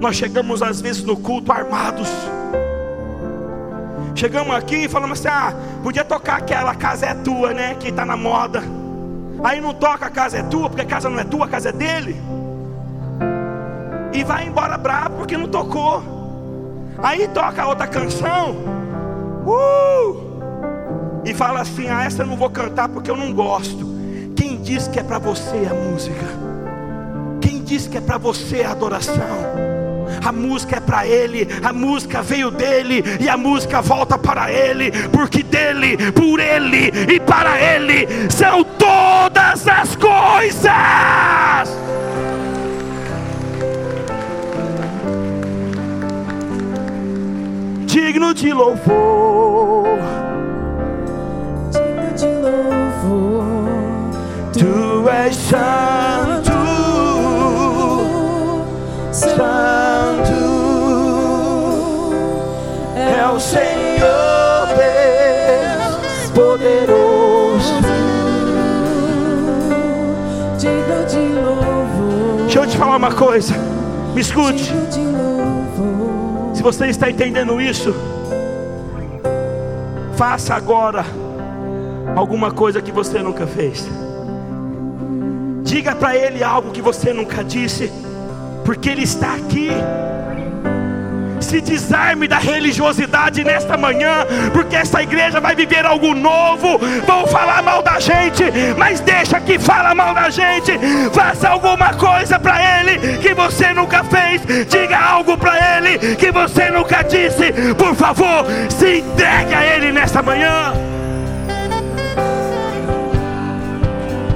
[0.00, 2.08] Nós chegamos às vezes no culto armados.
[4.20, 7.74] Chegamos aqui e falamos assim: ah, podia tocar aquela casa é tua, né?
[7.76, 8.62] Que está na moda.
[9.42, 11.70] Aí não toca a casa é tua, porque a casa não é tua, a casa
[11.70, 12.20] é dele.
[14.12, 16.02] E vai embora bravo porque não tocou.
[17.02, 18.56] Aí toca outra canção.
[19.46, 21.22] Uh!
[21.24, 23.88] E fala assim: ah, essa eu não vou cantar porque eu não gosto.
[24.36, 26.26] Quem diz que é para você a música?
[27.40, 29.69] Quem diz que é para você a adoração?
[30.24, 34.90] A música é para Ele, a música veio dele e a música volta para Ele,
[35.08, 40.70] porque dele, por Ele e para Ele são todas as coisas.
[47.86, 49.88] Digno de louvor,
[51.72, 53.60] digno de louvor.
[54.52, 55.99] Tu és santo,
[63.30, 67.74] é o Senhor Deus poderoso.
[70.58, 72.42] Digno de louvor.
[72.42, 73.54] Deixa eu te falar uma coisa,
[74.14, 74.72] me escute.
[76.54, 77.94] Se você está entendendo isso,
[80.16, 81.04] faça agora
[82.16, 83.88] alguma coisa que você nunca fez.
[85.62, 87.92] Diga para Ele algo que você nunca disse,
[88.64, 89.70] porque Ele está aqui.
[91.40, 96.78] Se desarme da religiosidade nesta manhã, porque essa igreja vai viver algo novo.
[97.06, 98.44] Vão falar mal da gente,
[98.76, 100.72] mas deixa que fala mal da gente.
[101.12, 104.42] Faça alguma coisa para Ele que você nunca fez.
[104.66, 107.52] Diga algo para Ele que você nunca disse.
[107.76, 110.72] Por favor, se entregue a Ele nesta manhã.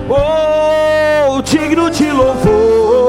[0.08, 3.03] Oh, digno de louvor.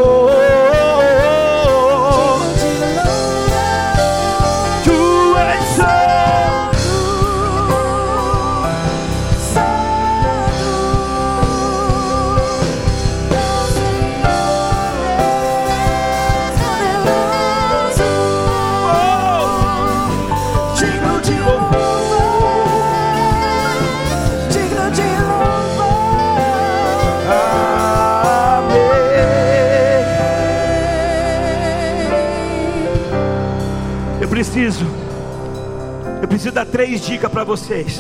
[36.56, 38.00] Dar três dicas para vocês.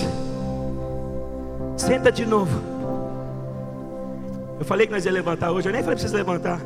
[1.75, 2.57] Senta de novo.
[4.57, 6.61] Eu falei que nós ia levantar hoje, eu nem falei para levantar.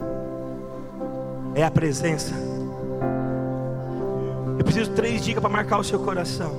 [1.56, 2.36] É a presença.
[4.58, 6.52] Eu preciso de três dicas para marcar o seu coração.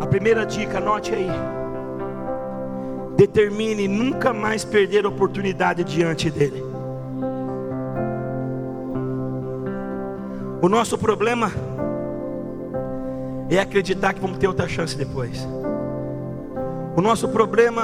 [0.00, 1.28] A primeira dica, anote aí.
[3.16, 6.73] Determine nunca mais perder a oportunidade diante dele.
[10.64, 11.52] O nosso problema
[13.50, 15.46] é acreditar que vamos ter outra chance depois.
[16.96, 17.82] O nosso problema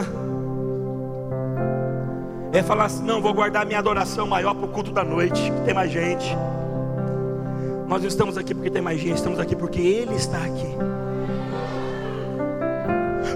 [2.50, 5.60] é falar assim: não, vou guardar minha adoração maior para o culto da noite, que
[5.60, 6.34] tem mais gente.
[7.86, 10.74] Nós não estamos aqui porque tem mais gente, estamos aqui porque Ele está aqui.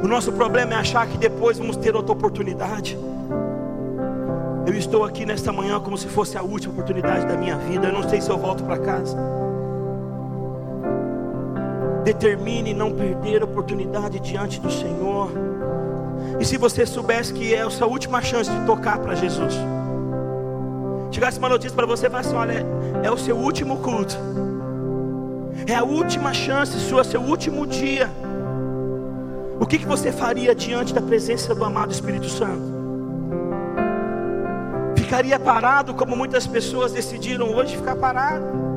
[0.03, 2.97] O nosso problema é achar que depois vamos ter outra oportunidade.
[4.67, 7.89] Eu estou aqui nesta manhã como se fosse a última oportunidade da minha vida.
[7.89, 9.34] Eu não sei se eu volto para casa.
[12.05, 15.31] Determine não perder a oportunidade diante do Senhor.
[16.39, 19.55] E se você soubesse que é a sua última chance de tocar para Jesus,
[21.11, 22.67] chegasse uma notícia para você e falasse assim: olha,
[23.03, 24.17] é o seu último culto,
[25.67, 28.11] é a última chance sua, seu último dia.
[29.59, 32.75] O que, que você faria diante da presença do amado Espírito Santo?
[34.97, 38.74] Ficaria parado como muitas pessoas decidiram hoje ficar parado?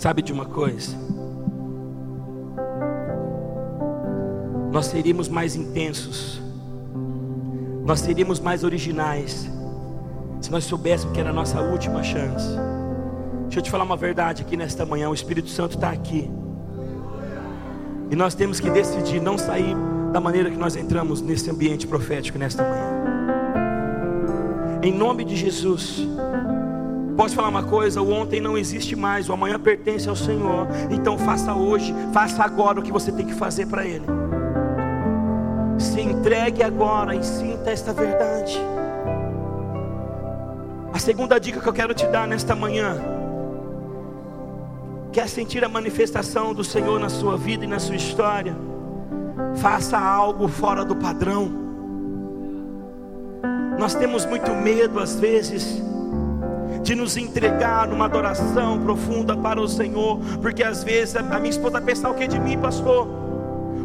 [0.00, 0.96] Sabe de uma coisa?
[4.72, 6.40] Nós seríamos mais intensos,
[7.84, 9.46] nós seríamos mais originais,
[10.40, 12.48] se nós soubéssemos que era a nossa última chance.
[13.42, 16.30] Deixa eu te falar uma verdade aqui nesta manhã: o Espírito Santo está aqui,
[18.10, 19.76] e nós temos que decidir não sair
[20.14, 23.00] da maneira que nós entramos nesse ambiente profético nesta manhã.
[24.82, 26.08] Em nome de Jesus.
[27.20, 28.00] Posso falar uma coisa?
[28.00, 30.66] O ontem não existe mais, o amanhã pertence ao Senhor.
[30.90, 34.06] Então faça hoje, faça agora o que você tem que fazer para Ele.
[35.78, 38.58] Se entregue agora e sinta esta verdade.
[40.94, 42.96] A segunda dica que eu quero te dar nesta manhã.
[45.12, 48.56] Quer sentir a manifestação do Senhor na sua vida e na sua história?
[49.56, 51.52] Faça algo fora do padrão.
[53.78, 55.89] Nós temos muito medo às vezes
[56.82, 61.72] de nos entregar numa adoração profunda para o Senhor, porque às vezes a minha esposa
[61.72, 63.20] vai pensar o que de mim, pastor?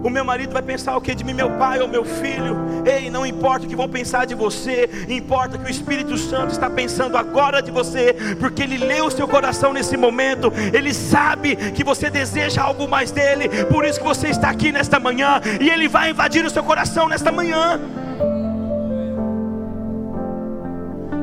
[0.05, 2.55] O meu marido vai pensar o que de mim, meu pai ou meu filho?
[2.85, 6.69] Ei, não importa o que vão pensar de você, importa que o Espírito Santo está
[6.69, 11.83] pensando agora de você, porque ele lê o seu coração nesse momento, ele sabe que
[11.83, 15.87] você deseja algo mais dele, por isso que você está aqui nesta manhã, e ele
[15.87, 17.79] vai invadir o seu coração nesta manhã.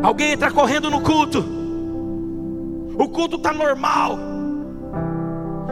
[0.02, 1.61] Alguém entra correndo no culto.
[3.02, 4.16] O culto está normal.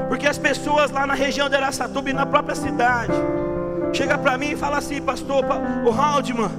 [0.08, 3.12] Porque as pessoas lá na região de Araçatuba e na própria cidade
[3.92, 5.44] chega para mim e fala assim, pastor,
[5.86, 6.50] o Haldman,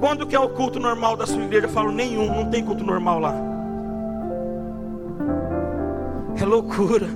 [0.00, 1.66] quando que é o culto normal da sua igreja?
[1.66, 3.34] Eu falo, nenhum, não tem culto normal lá.
[6.40, 7.06] É loucura.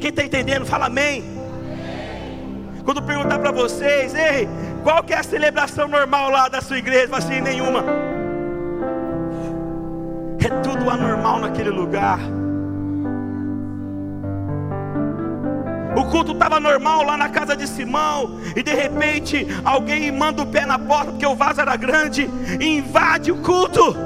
[0.00, 1.22] Quem está entendendo, fala amém.
[2.84, 4.48] Quando perguntar para vocês, ei,
[4.82, 7.06] qual que é a celebração normal lá da sua igreja?
[7.06, 8.07] Fala assim, nenhuma.
[10.40, 12.18] É tudo anormal naquele lugar.
[15.96, 20.46] O culto estava normal lá na casa de Simão, e de repente alguém manda o
[20.46, 22.30] pé na porta, porque o vaso era grande,
[22.60, 23.96] e invade o culto.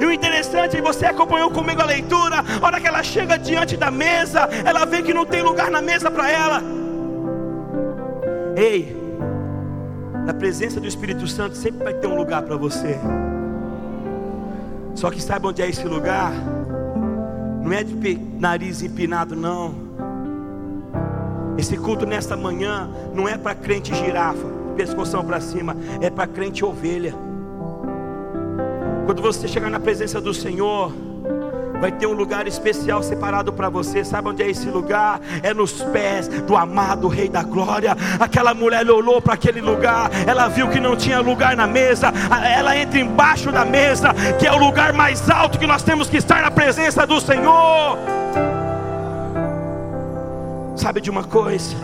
[0.00, 3.90] E o interessante, você acompanhou comigo a leitura, a hora que ela chega diante da
[3.90, 6.62] mesa, ela vê que não tem lugar na mesa para ela.
[8.56, 9.02] Ei,
[10.24, 12.98] Na presença do Espírito Santo sempre vai ter um lugar para você.
[14.94, 16.32] Só que sabe onde é esse lugar?
[17.62, 19.74] Não é de nariz empinado, não.
[21.56, 26.64] Esse culto nesta manhã não é para crente girafa, pescoção para cima, é para crente
[26.64, 27.14] ovelha.
[29.06, 30.92] Quando você chegar na presença do Senhor,
[31.84, 34.02] vai ter um lugar especial separado para você.
[34.02, 35.20] Sabe onde é esse lugar?
[35.42, 37.94] É nos pés do amado Rei da Glória.
[38.18, 42.10] Aquela mulher olhou para aquele lugar, ela viu que não tinha lugar na mesa.
[42.56, 46.16] Ela entra embaixo da mesa, que é o lugar mais alto que nós temos que
[46.16, 47.98] estar na presença do Senhor.
[50.74, 51.76] Sabe de uma coisa?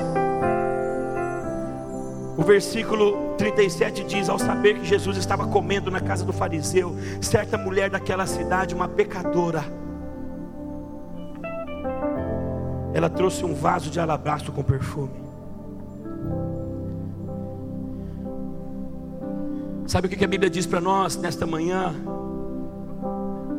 [2.39, 7.59] O versículo 37 diz: Ao saber que Jesus estava comendo na casa do fariseu, certa
[7.59, 9.63] mulher daquela cidade, uma pecadora,
[12.93, 15.21] ela trouxe um vaso de alabastro com perfume.
[19.87, 21.93] Sabe o que a Bíblia diz para nós nesta manhã?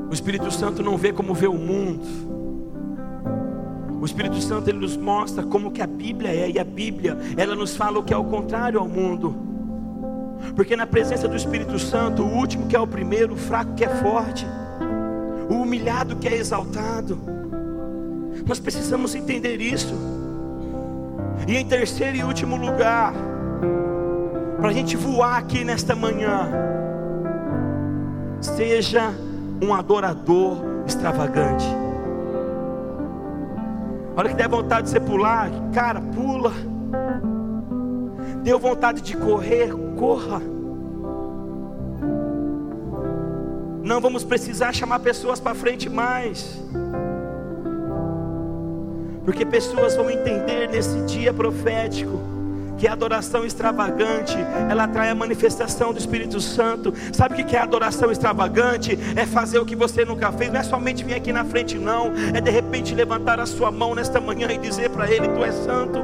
[0.09, 2.05] O Espírito Santo não vê como vê o mundo.
[4.01, 7.53] O Espírito Santo ele nos mostra como que a Bíblia é e a Bíblia ela
[7.53, 9.35] nos fala o que é o contrário ao mundo.
[10.55, 13.83] Porque na presença do Espírito Santo, o último que é o primeiro, o fraco que
[13.83, 14.45] é forte,
[15.49, 17.40] o humilhado que é exaltado.
[18.45, 19.95] Nós precisamos entender isso.
[21.47, 23.13] E em terceiro e último lugar,
[24.59, 26.49] para a gente voar aqui nesta manhã,
[28.39, 29.11] seja
[29.61, 31.65] um adorador extravagante.
[34.15, 36.51] Olha que der vontade de você pular, cara, pula.
[38.43, 40.41] Deu vontade de correr, corra.
[43.83, 46.61] Não vamos precisar chamar pessoas para frente mais.
[49.23, 52.19] Porque pessoas vão entender nesse dia profético
[52.81, 54.35] que a adoração extravagante,
[54.67, 56.91] ela atrai a manifestação do Espírito Santo.
[57.13, 58.97] Sabe o que é adoração extravagante?
[59.15, 62.11] É fazer o que você nunca fez, não é somente vir aqui na frente, não,
[62.33, 65.53] é de repente levantar a sua mão nesta manhã e dizer para Ele: Tu és
[65.53, 65.99] santo.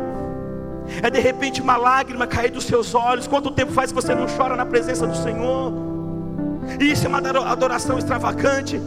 [1.02, 3.26] É de repente uma lágrima cair dos seus olhos.
[3.28, 5.74] Quanto tempo faz que você não chora na presença do Senhor?
[6.80, 8.80] Isso é uma adoração extravagante.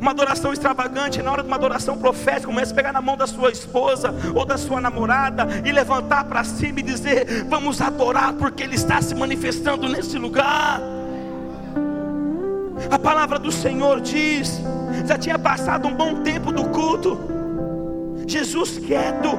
[0.00, 3.26] Uma adoração extravagante, na hora de uma adoração profética, começa a pegar na mão da
[3.26, 8.62] sua esposa ou da sua namorada e levantar para cima e dizer: Vamos adorar, porque
[8.62, 10.80] Ele está se manifestando nesse lugar.
[12.90, 14.60] A palavra do Senhor diz:
[15.06, 17.18] já tinha passado um bom tempo do culto,
[18.26, 19.38] Jesus quieto,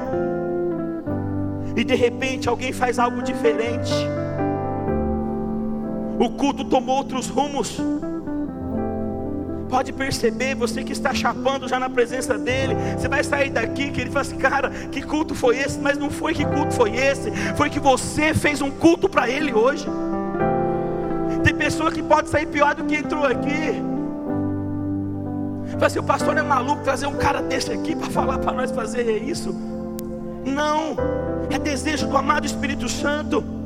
[1.76, 3.92] e de repente alguém faz algo diferente,
[6.18, 7.78] o culto tomou outros rumos.
[9.68, 14.00] Pode perceber, você que está chapando já na presença dele, você vai sair daqui que
[14.00, 15.78] ele fala assim, cara, que culto foi esse?
[15.78, 19.52] Mas não foi que culto foi esse, foi que você fez um culto para ele
[19.52, 19.86] hoje.
[21.44, 23.82] Tem pessoa que pode sair pior do que entrou aqui.
[25.72, 28.70] Fala assim, o pastor é maluco trazer um cara desse aqui para falar para nós
[28.70, 29.54] fazer isso.
[30.44, 30.96] Não,
[31.50, 33.57] é desejo do amado Espírito Santo.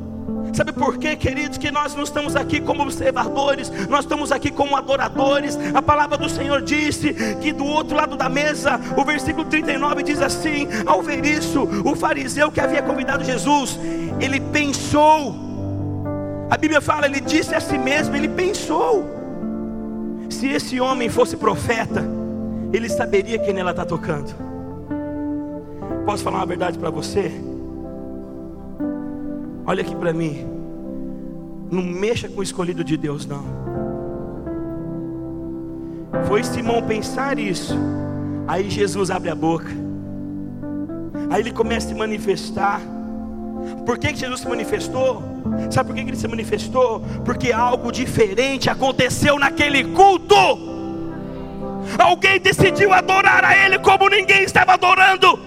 [0.53, 1.57] Sabe por quê, queridos?
[1.57, 5.57] Que nós não estamos aqui como observadores, nós estamos aqui como adoradores.
[5.73, 10.21] A palavra do Senhor disse que do outro lado da mesa, o versículo 39 diz
[10.21, 13.79] assim: Ao ver isso, o fariseu que havia convidado Jesus,
[14.21, 15.35] ele pensou.
[16.51, 19.09] A Bíblia fala, ele disse a si mesmo, ele pensou.
[20.29, 22.05] Se esse homem fosse profeta,
[22.71, 24.31] ele saberia quem ela está tocando.
[26.05, 27.31] Posso falar uma verdade para você?
[29.65, 30.45] Olha aqui para mim.
[31.71, 33.43] Não mexa com o escolhido de Deus, não.
[36.27, 37.73] Foi Simão pensar isso.
[38.47, 39.71] Aí Jesus abre a boca.
[41.29, 42.81] Aí ele começa a se manifestar.
[43.85, 45.23] Por que, que Jesus se manifestou?
[45.71, 47.01] Sabe por que, que ele se manifestou?
[47.23, 50.35] Porque algo diferente aconteceu naquele culto.
[51.97, 55.39] Alguém decidiu adorar a Ele como ninguém estava adorando.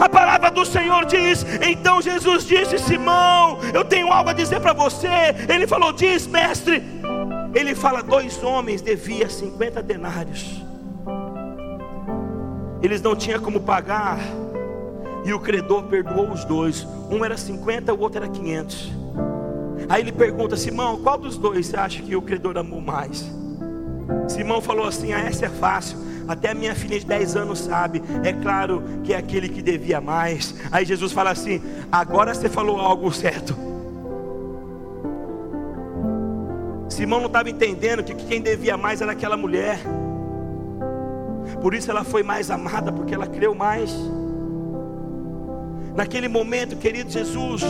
[0.00, 4.72] A palavra do Senhor diz: então Jesus disse, Simão, eu tenho algo a dizer para
[4.72, 5.08] você.
[5.48, 6.82] Ele falou: diz, mestre.
[7.54, 10.62] Ele fala: dois homens deviam 50 denários.
[12.82, 14.18] Eles não tinham como pagar.
[15.24, 16.86] E o credor perdoou os dois.
[17.10, 18.92] Um era 50, o outro era 500.
[19.88, 23.28] Aí ele pergunta: Simão, qual dos dois você acha que o credor amou mais?
[24.28, 25.98] Simão falou assim: Ah, essa é fácil.
[26.28, 28.02] Até a minha filha de 10 anos sabe.
[28.24, 30.54] É claro que é aquele que devia mais.
[30.70, 33.56] Aí Jesus fala assim: Agora você falou algo certo.
[36.88, 39.78] Simão não estava entendendo que quem devia mais era aquela mulher.
[41.60, 43.94] Por isso ela foi mais amada, porque ela creu mais.
[45.94, 47.62] Naquele momento, querido Jesus,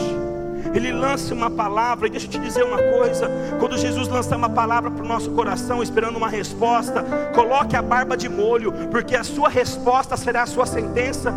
[0.74, 4.48] ele lança uma palavra, e deixa eu te dizer uma coisa: quando Jesus lança uma
[4.48, 9.24] palavra para o nosso coração, esperando uma resposta, coloque a barba de molho, porque a
[9.24, 11.34] sua resposta será a sua sentença.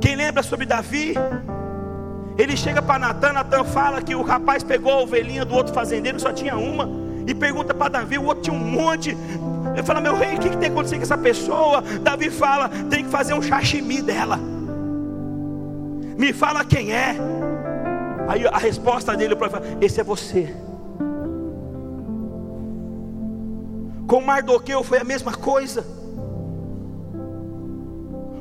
[0.00, 1.14] Quem lembra sobre Davi?
[2.36, 6.18] Ele chega para Natan, Natan fala que o rapaz pegou a ovelhinha do outro fazendeiro,
[6.18, 6.88] só tinha uma,
[7.26, 9.16] e pergunta para Davi, o outro tinha um monte.
[9.72, 11.82] Ele fala, meu rei, o que, que tem acontecido com essa pessoa?
[12.02, 14.38] Davi fala, tem que fazer um sashimi dela.
[16.16, 17.16] Me fala quem é.
[18.28, 20.54] Aí a resposta dele, o profeta, esse é você.
[24.06, 25.84] Com Mardoqueu foi a mesma coisa.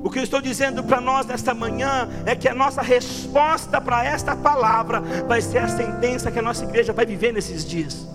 [0.03, 4.03] O que eu estou dizendo para nós nesta manhã é que a nossa resposta para
[4.03, 8.05] esta palavra vai ser a sentença que a nossa igreja vai viver nesses dias.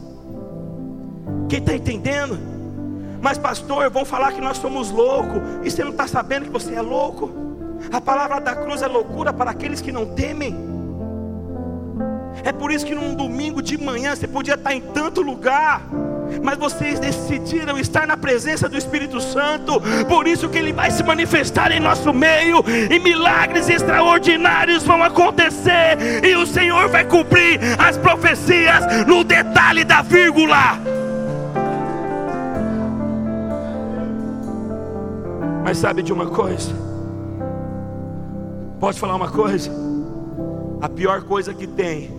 [1.49, 2.39] Quem está entendendo?
[3.23, 6.75] Mas, pastor, vão falar que nós somos loucos, e você não está sabendo que você
[6.75, 7.31] é louco?
[7.91, 10.78] A palavra da cruz é loucura para aqueles que não temem.
[12.45, 15.83] É por isso que num domingo de manhã você podia estar em tanto lugar,
[16.43, 21.03] mas vocês decidiram estar na presença do Espírito Santo, por isso que ele vai se
[21.03, 27.97] manifestar em nosso meio, e milagres extraordinários vão acontecer, e o Senhor vai cumprir as
[27.97, 30.79] profecias no detalhe da vírgula.
[35.65, 36.71] Mas sabe de uma coisa?
[38.81, 39.71] Pode falar uma coisa?
[40.81, 42.18] A pior coisa que tem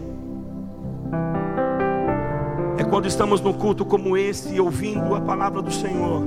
[2.90, 6.24] quando estamos num culto como esse, ouvindo a palavra do Senhor,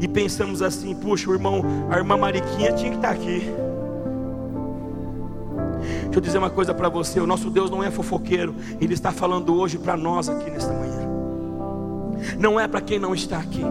[0.00, 3.50] e pensamos assim: puxa, o irmão, a irmã Mariquinha tinha que estar aqui.
[6.04, 9.12] Deixa eu dizer uma coisa para você: o nosso Deus não é fofoqueiro, Ele está
[9.12, 11.08] falando hoje para nós aqui nesta manhã,
[12.38, 13.64] não é para quem não está aqui,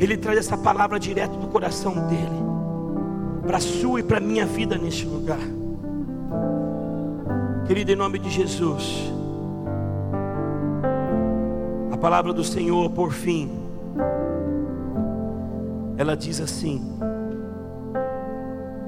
[0.00, 4.46] Ele traz essa palavra direto do coração dEle, para a sua e para a minha
[4.46, 5.38] vida neste lugar,
[7.66, 9.12] querido, em nome de Jesus
[11.96, 13.50] palavra do Senhor, por fim,
[15.96, 16.98] ela diz assim: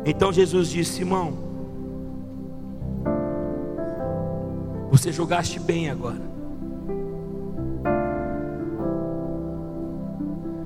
[0.05, 1.33] Então Jesus disse: Simão,
[4.91, 6.37] você jogaste bem agora.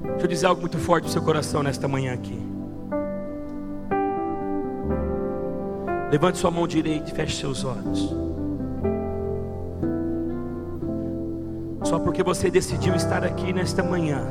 [0.03, 2.39] Deixa eu dizer algo muito forte no seu coração nesta manhã aqui.
[6.11, 8.30] Levante sua mão direita e feche seus olhos.
[11.91, 14.23] Só porque você decidiu estar aqui nesta manhã.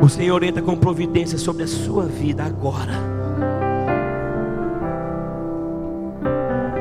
[0.00, 2.94] O Senhor entra com providência sobre a sua vida agora.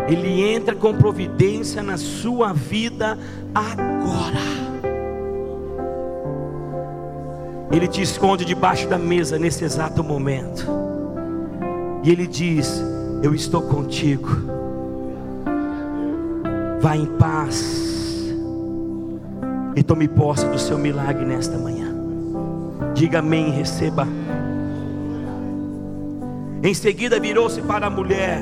[0.07, 3.19] Ele entra com providência na sua vida
[3.53, 4.39] agora.
[7.73, 10.65] Ele te esconde debaixo da mesa nesse exato momento.
[12.05, 12.81] E ele diz:
[13.21, 14.29] Eu estou contigo.
[16.79, 17.89] Vá em paz
[19.75, 21.93] e tome posse do seu milagre nesta manhã.
[22.93, 24.07] Diga amém e receba.
[26.61, 28.41] Em seguida virou-se para a mulher.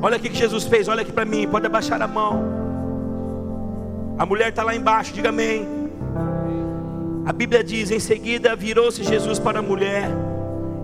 [0.00, 2.44] Olha o que Jesus fez, olha aqui para mim, pode abaixar a mão.
[4.18, 5.66] A mulher está lá embaixo, diga amém.
[7.26, 10.08] A Bíblia diz: em seguida virou-se Jesus para a mulher.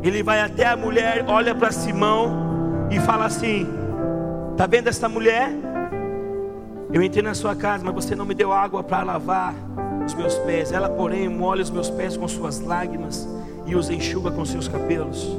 [0.02, 3.66] Ele vai até a mulher, olha para Simão e fala assim:
[4.52, 5.52] Está vendo essa mulher?
[6.92, 9.54] Eu entrei na sua casa, mas você não me deu água para lavar
[10.04, 10.72] os meus pés.
[10.72, 13.26] Ela, porém, molha os meus pés com suas lágrimas
[13.64, 15.34] e os enxuga com seus cabelos.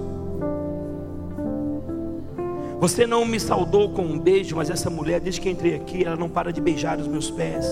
[2.80, 6.16] Você não me saudou com um beijo, mas essa mulher, desde que entrei aqui, ela
[6.16, 7.68] não para de beijar os meus pés.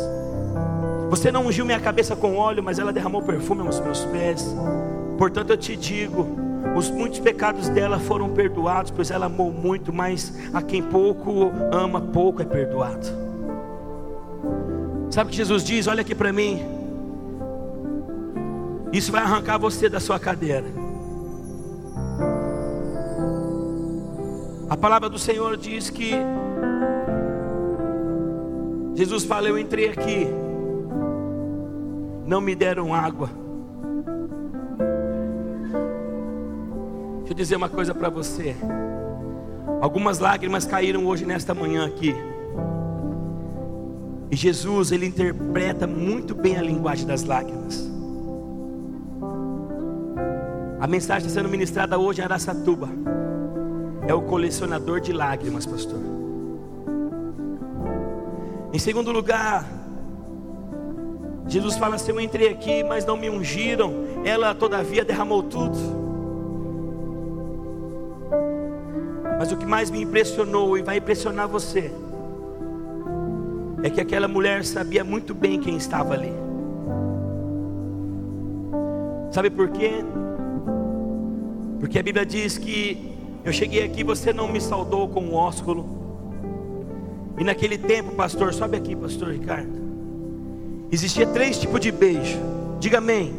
[1.09, 4.55] Você não ungiu minha cabeça com óleo, mas ela derramou perfume aos meus pés.
[5.17, 6.27] Portanto, eu te digo:
[6.77, 11.99] os muitos pecados dela foram perdoados, pois ela amou muito, mas a quem pouco ama,
[11.99, 13.30] pouco é perdoado.
[15.11, 15.87] Sabe o que Jesus diz?
[15.87, 16.61] Olha aqui para mim.
[18.93, 20.65] Isso vai arrancar você da sua cadeira.
[24.69, 26.11] A palavra do Senhor diz que
[28.95, 30.27] Jesus fala: Eu entrei aqui,
[32.25, 33.29] não me deram água.
[37.19, 38.55] Deixa eu dizer uma coisa para você.
[39.81, 42.15] Algumas lágrimas caíram hoje nesta manhã aqui.
[44.31, 47.85] E Jesus, ele interpreta muito bem a linguagem das lágrimas.
[50.79, 52.87] A mensagem está sendo ministrada hoje em Araçatuba.
[54.07, 55.99] É o colecionador de lágrimas, pastor.
[58.71, 59.69] Em segundo lugar,
[61.45, 63.93] Jesus fala assim: Eu entrei aqui, mas não me ungiram.
[64.23, 65.77] Ela, todavia, derramou tudo.
[69.37, 71.91] Mas o que mais me impressionou e vai impressionar você
[73.83, 76.31] é que aquela mulher sabia muito bem quem estava ali.
[79.31, 80.03] Sabe por quê?
[81.79, 85.99] Porque a Bíblia diz que eu cheguei aqui, você não me saudou com um ósculo.
[87.39, 89.81] E naquele tempo, pastor, sobe aqui, pastor Ricardo.
[90.91, 92.37] Existia três tipos de beijo.
[92.79, 93.33] Diga amém.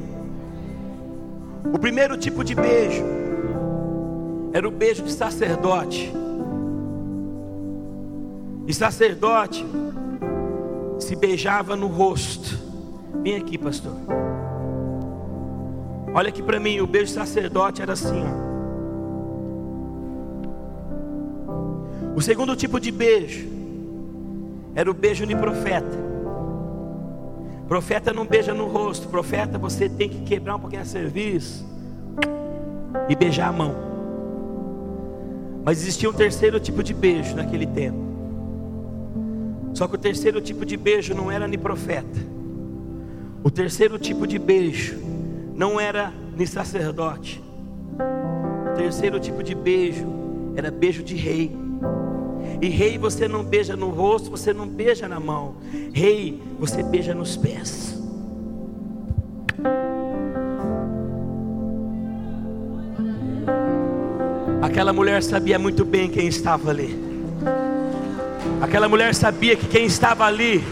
[1.72, 3.04] O primeiro tipo de beijo
[4.52, 6.12] era o beijo de sacerdote.
[8.66, 9.64] E sacerdote
[11.12, 12.58] se beijava no rosto.
[13.22, 13.92] Vem aqui, pastor.
[16.14, 18.52] Olha aqui para mim, o beijo sacerdote era assim, ó.
[22.16, 23.46] O segundo tipo de beijo
[24.74, 26.00] era o beijo de profeta.
[27.68, 31.66] Profeta não beija no rosto, profeta você tem que quebrar um pouquinho a serviço
[33.06, 33.74] e beijar a mão.
[35.62, 38.11] Mas existia um terceiro tipo de beijo naquele tempo.
[39.74, 42.18] Só que o terceiro tipo de beijo não era nem profeta.
[43.42, 44.98] O terceiro tipo de beijo
[45.54, 47.42] não era nem sacerdote.
[48.72, 50.06] O terceiro tipo de beijo
[50.54, 51.50] era beijo de rei.
[52.60, 55.56] E rei você não beija no rosto, você não beija na mão.
[55.92, 58.00] Rei, você beija nos pés.
[64.60, 67.11] Aquela mulher sabia muito bem quem estava ali.
[68.62, 70.64] Aquela mulher sabia que quem estava ali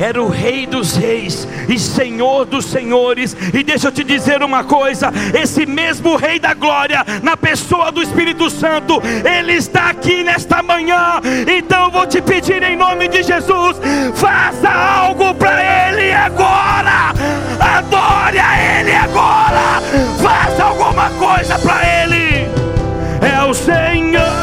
[0.00, 3.36] era o Rei dos Reis e Senhor dos Senhores.
[3.54, 8.02] E deixa eu te dizer uma coisa: esse mesmo Rei da Glória, na pessoa do
[8.02, 11.20] Espírito Santo, Ele está aqui nesta manhã.
[11.46, 13.76] Então eu vou te pedir em nome de Jesus:
[14.16, 17.14] faça algo para Ele agora,
[17.60, 19.80] adore a Ele agora,
[20.20, 22.48] faça alguma coisa para Ele.
[23.22, 24.35] É o Senhor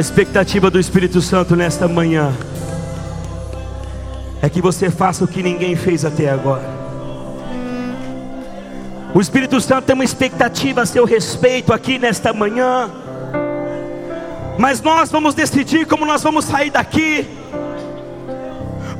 [0.00, 2.32] A expectativa do Espírito Santo nesta manhã
[4.40, 6.66] é que você faça o que ninguém fez até agora.
[9.14, 12.90] O Espírito Santo tem uma expectativa a seu respeito aqui nesta manhã.
[14.58, 17.28] Mas nós vamos decidir como nós vamos sair daqui.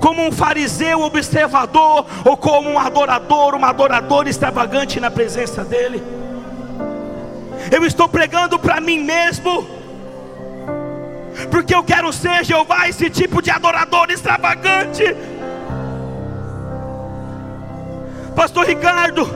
[0.00, 6.02] Como um fariseu observador ou como um adorador, uma adoradora extravagante na presença dele.
[7.70, 9.79] Eu estou pregando para mim mesmo
[11.50, 15.04] porque eu quero ser Jeová esse tipo de adorador extravagante.
[18.34, 19.28] Pastor Ricardo,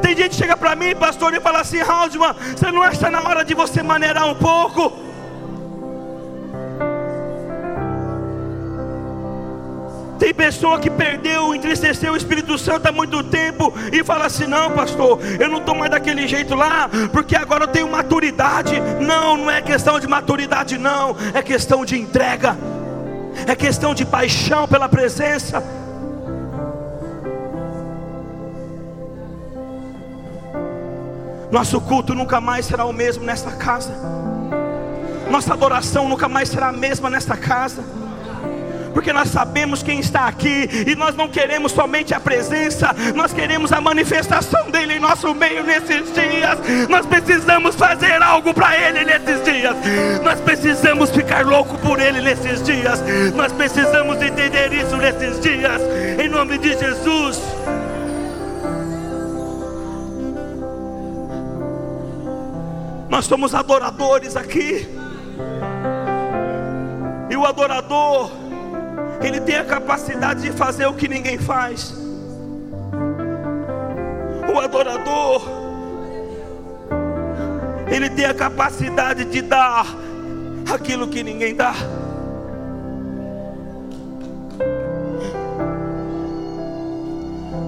[0.00, 3.20] tem gente que chega para mim, pastor, e fala assim: Haldeman, você não acha na
[3.20, 5.05] hora de você maneirar um pouco?
[10.18, 14.70] Tem pessoa que perdeu, entristeceu o Espírito Santo há muito tempo e fala assim: não,
[14.70, 18.80] pastor, eu não estou mais daquele jeito lá, porque agora eu tenho maturidade.
[19.00, 22.56] Não, não é questão de maturidade, não, é questão de entrega,
[23.46, 25.62] é questão de paixão pela presença.
[31.50, 33.94] Nosso culto nunca mais será o mesmo nesta casa,
[35.30, 38.05] nossa adoração nunca mais será a mesma nesta casa
[38.96, 43.70] porque nós sabemos quem está aqui e nós não queremos somente a presença, nós queremos
[43.70, 46.58] a manifestação dele em nosso meio nesses dias.
[46.88, 49.76] Nós precisamos fazer algo para ele nesses dias.
[50.24, 53.02] Nós precisamos ficar louco por ele nesses dias.
[53.34, 55.82] Nós precisamos entender isso nesses dias,
[56.18, 57.38] em nome de Jesus.
[63.10, 64.88] Nós somos adoradores aqui.
[67.28, 68.45] E o adorador,
[69.20, 71.94] ele tem a capacidade de fazer o que ninguém faz.
[74.52, 75.42] O adorador,
[77.88, 79.86] ele tem a capacidade de dar
[80.72, 81.74] aquilo que ninguém dá.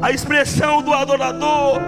[0.01, 1.81] A expressão do adorador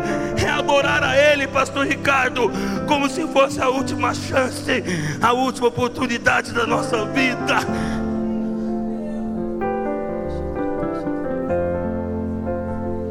[0.44, 2.50] é adorar a Ele, Pastor Ricardo,
[2.86, 4.82] como se fosse a última chance,
[5.22, 7.58] a última oportunidade da nossa vida.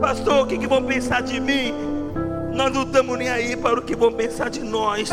[0.09, 1.71] Pastor, o que, que vão pensar de mim?
[2.51, 5.07] Nós não estamos nem aí para o que vão pensar de nós.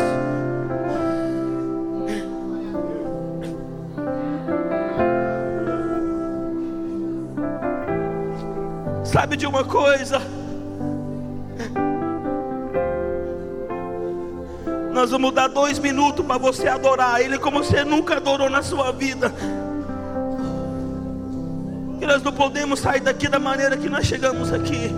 [9.04, 10.18] Sabe de uma coisa?
[14.94, 18.92] Nós vamos dar dois minutos para você adorar Ele como você nunca adorou na sua
[18.92, 19.30] vida.
[22.06, 24.94] Nós não podemos sair daqui da maneira que nós chegamos aqui.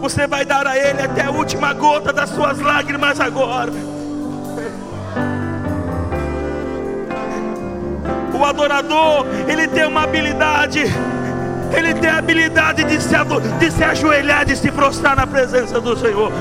[0.00, 3.72] Você vai dar a Ele até a última gota das suas lágrimas agora.
[8.32, 10.84] O adorador, ele tem uma habilidade.
[11.76, 13.14] Ele tem a habilidade de se,
[13.58, 16.32] de se ajoelhar, de se prostrar na presença do Senhor.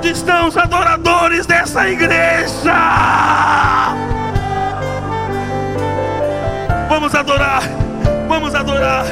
[0.00, 2.74] Onde estão os adoradores dessa igreja?
[6.88, 7.62] Vamos adorar,
[8.26, 9.04] vamos adorar.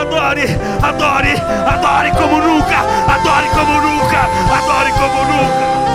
[0.00, 0.44] Adore,
[0.80, 1.34] adore,
[1.66, 2.78] adore como nunca,
[3.12, 4.20] adore como nunca,
[4.56, 5.85] adore como nunca.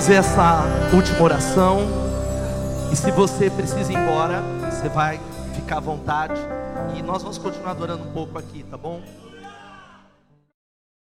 [0.00, 0.62] Fazer essa
[0.94, 1.80] última oração.
[2.90, 4.40] E se você precisa ir embora,
[4.70, 5.20] você vai
[5.54, 6.40] ficar à vontade.
[6.96, 9.02] E nós vamos continuar adorando um pouco aqui, tá bom?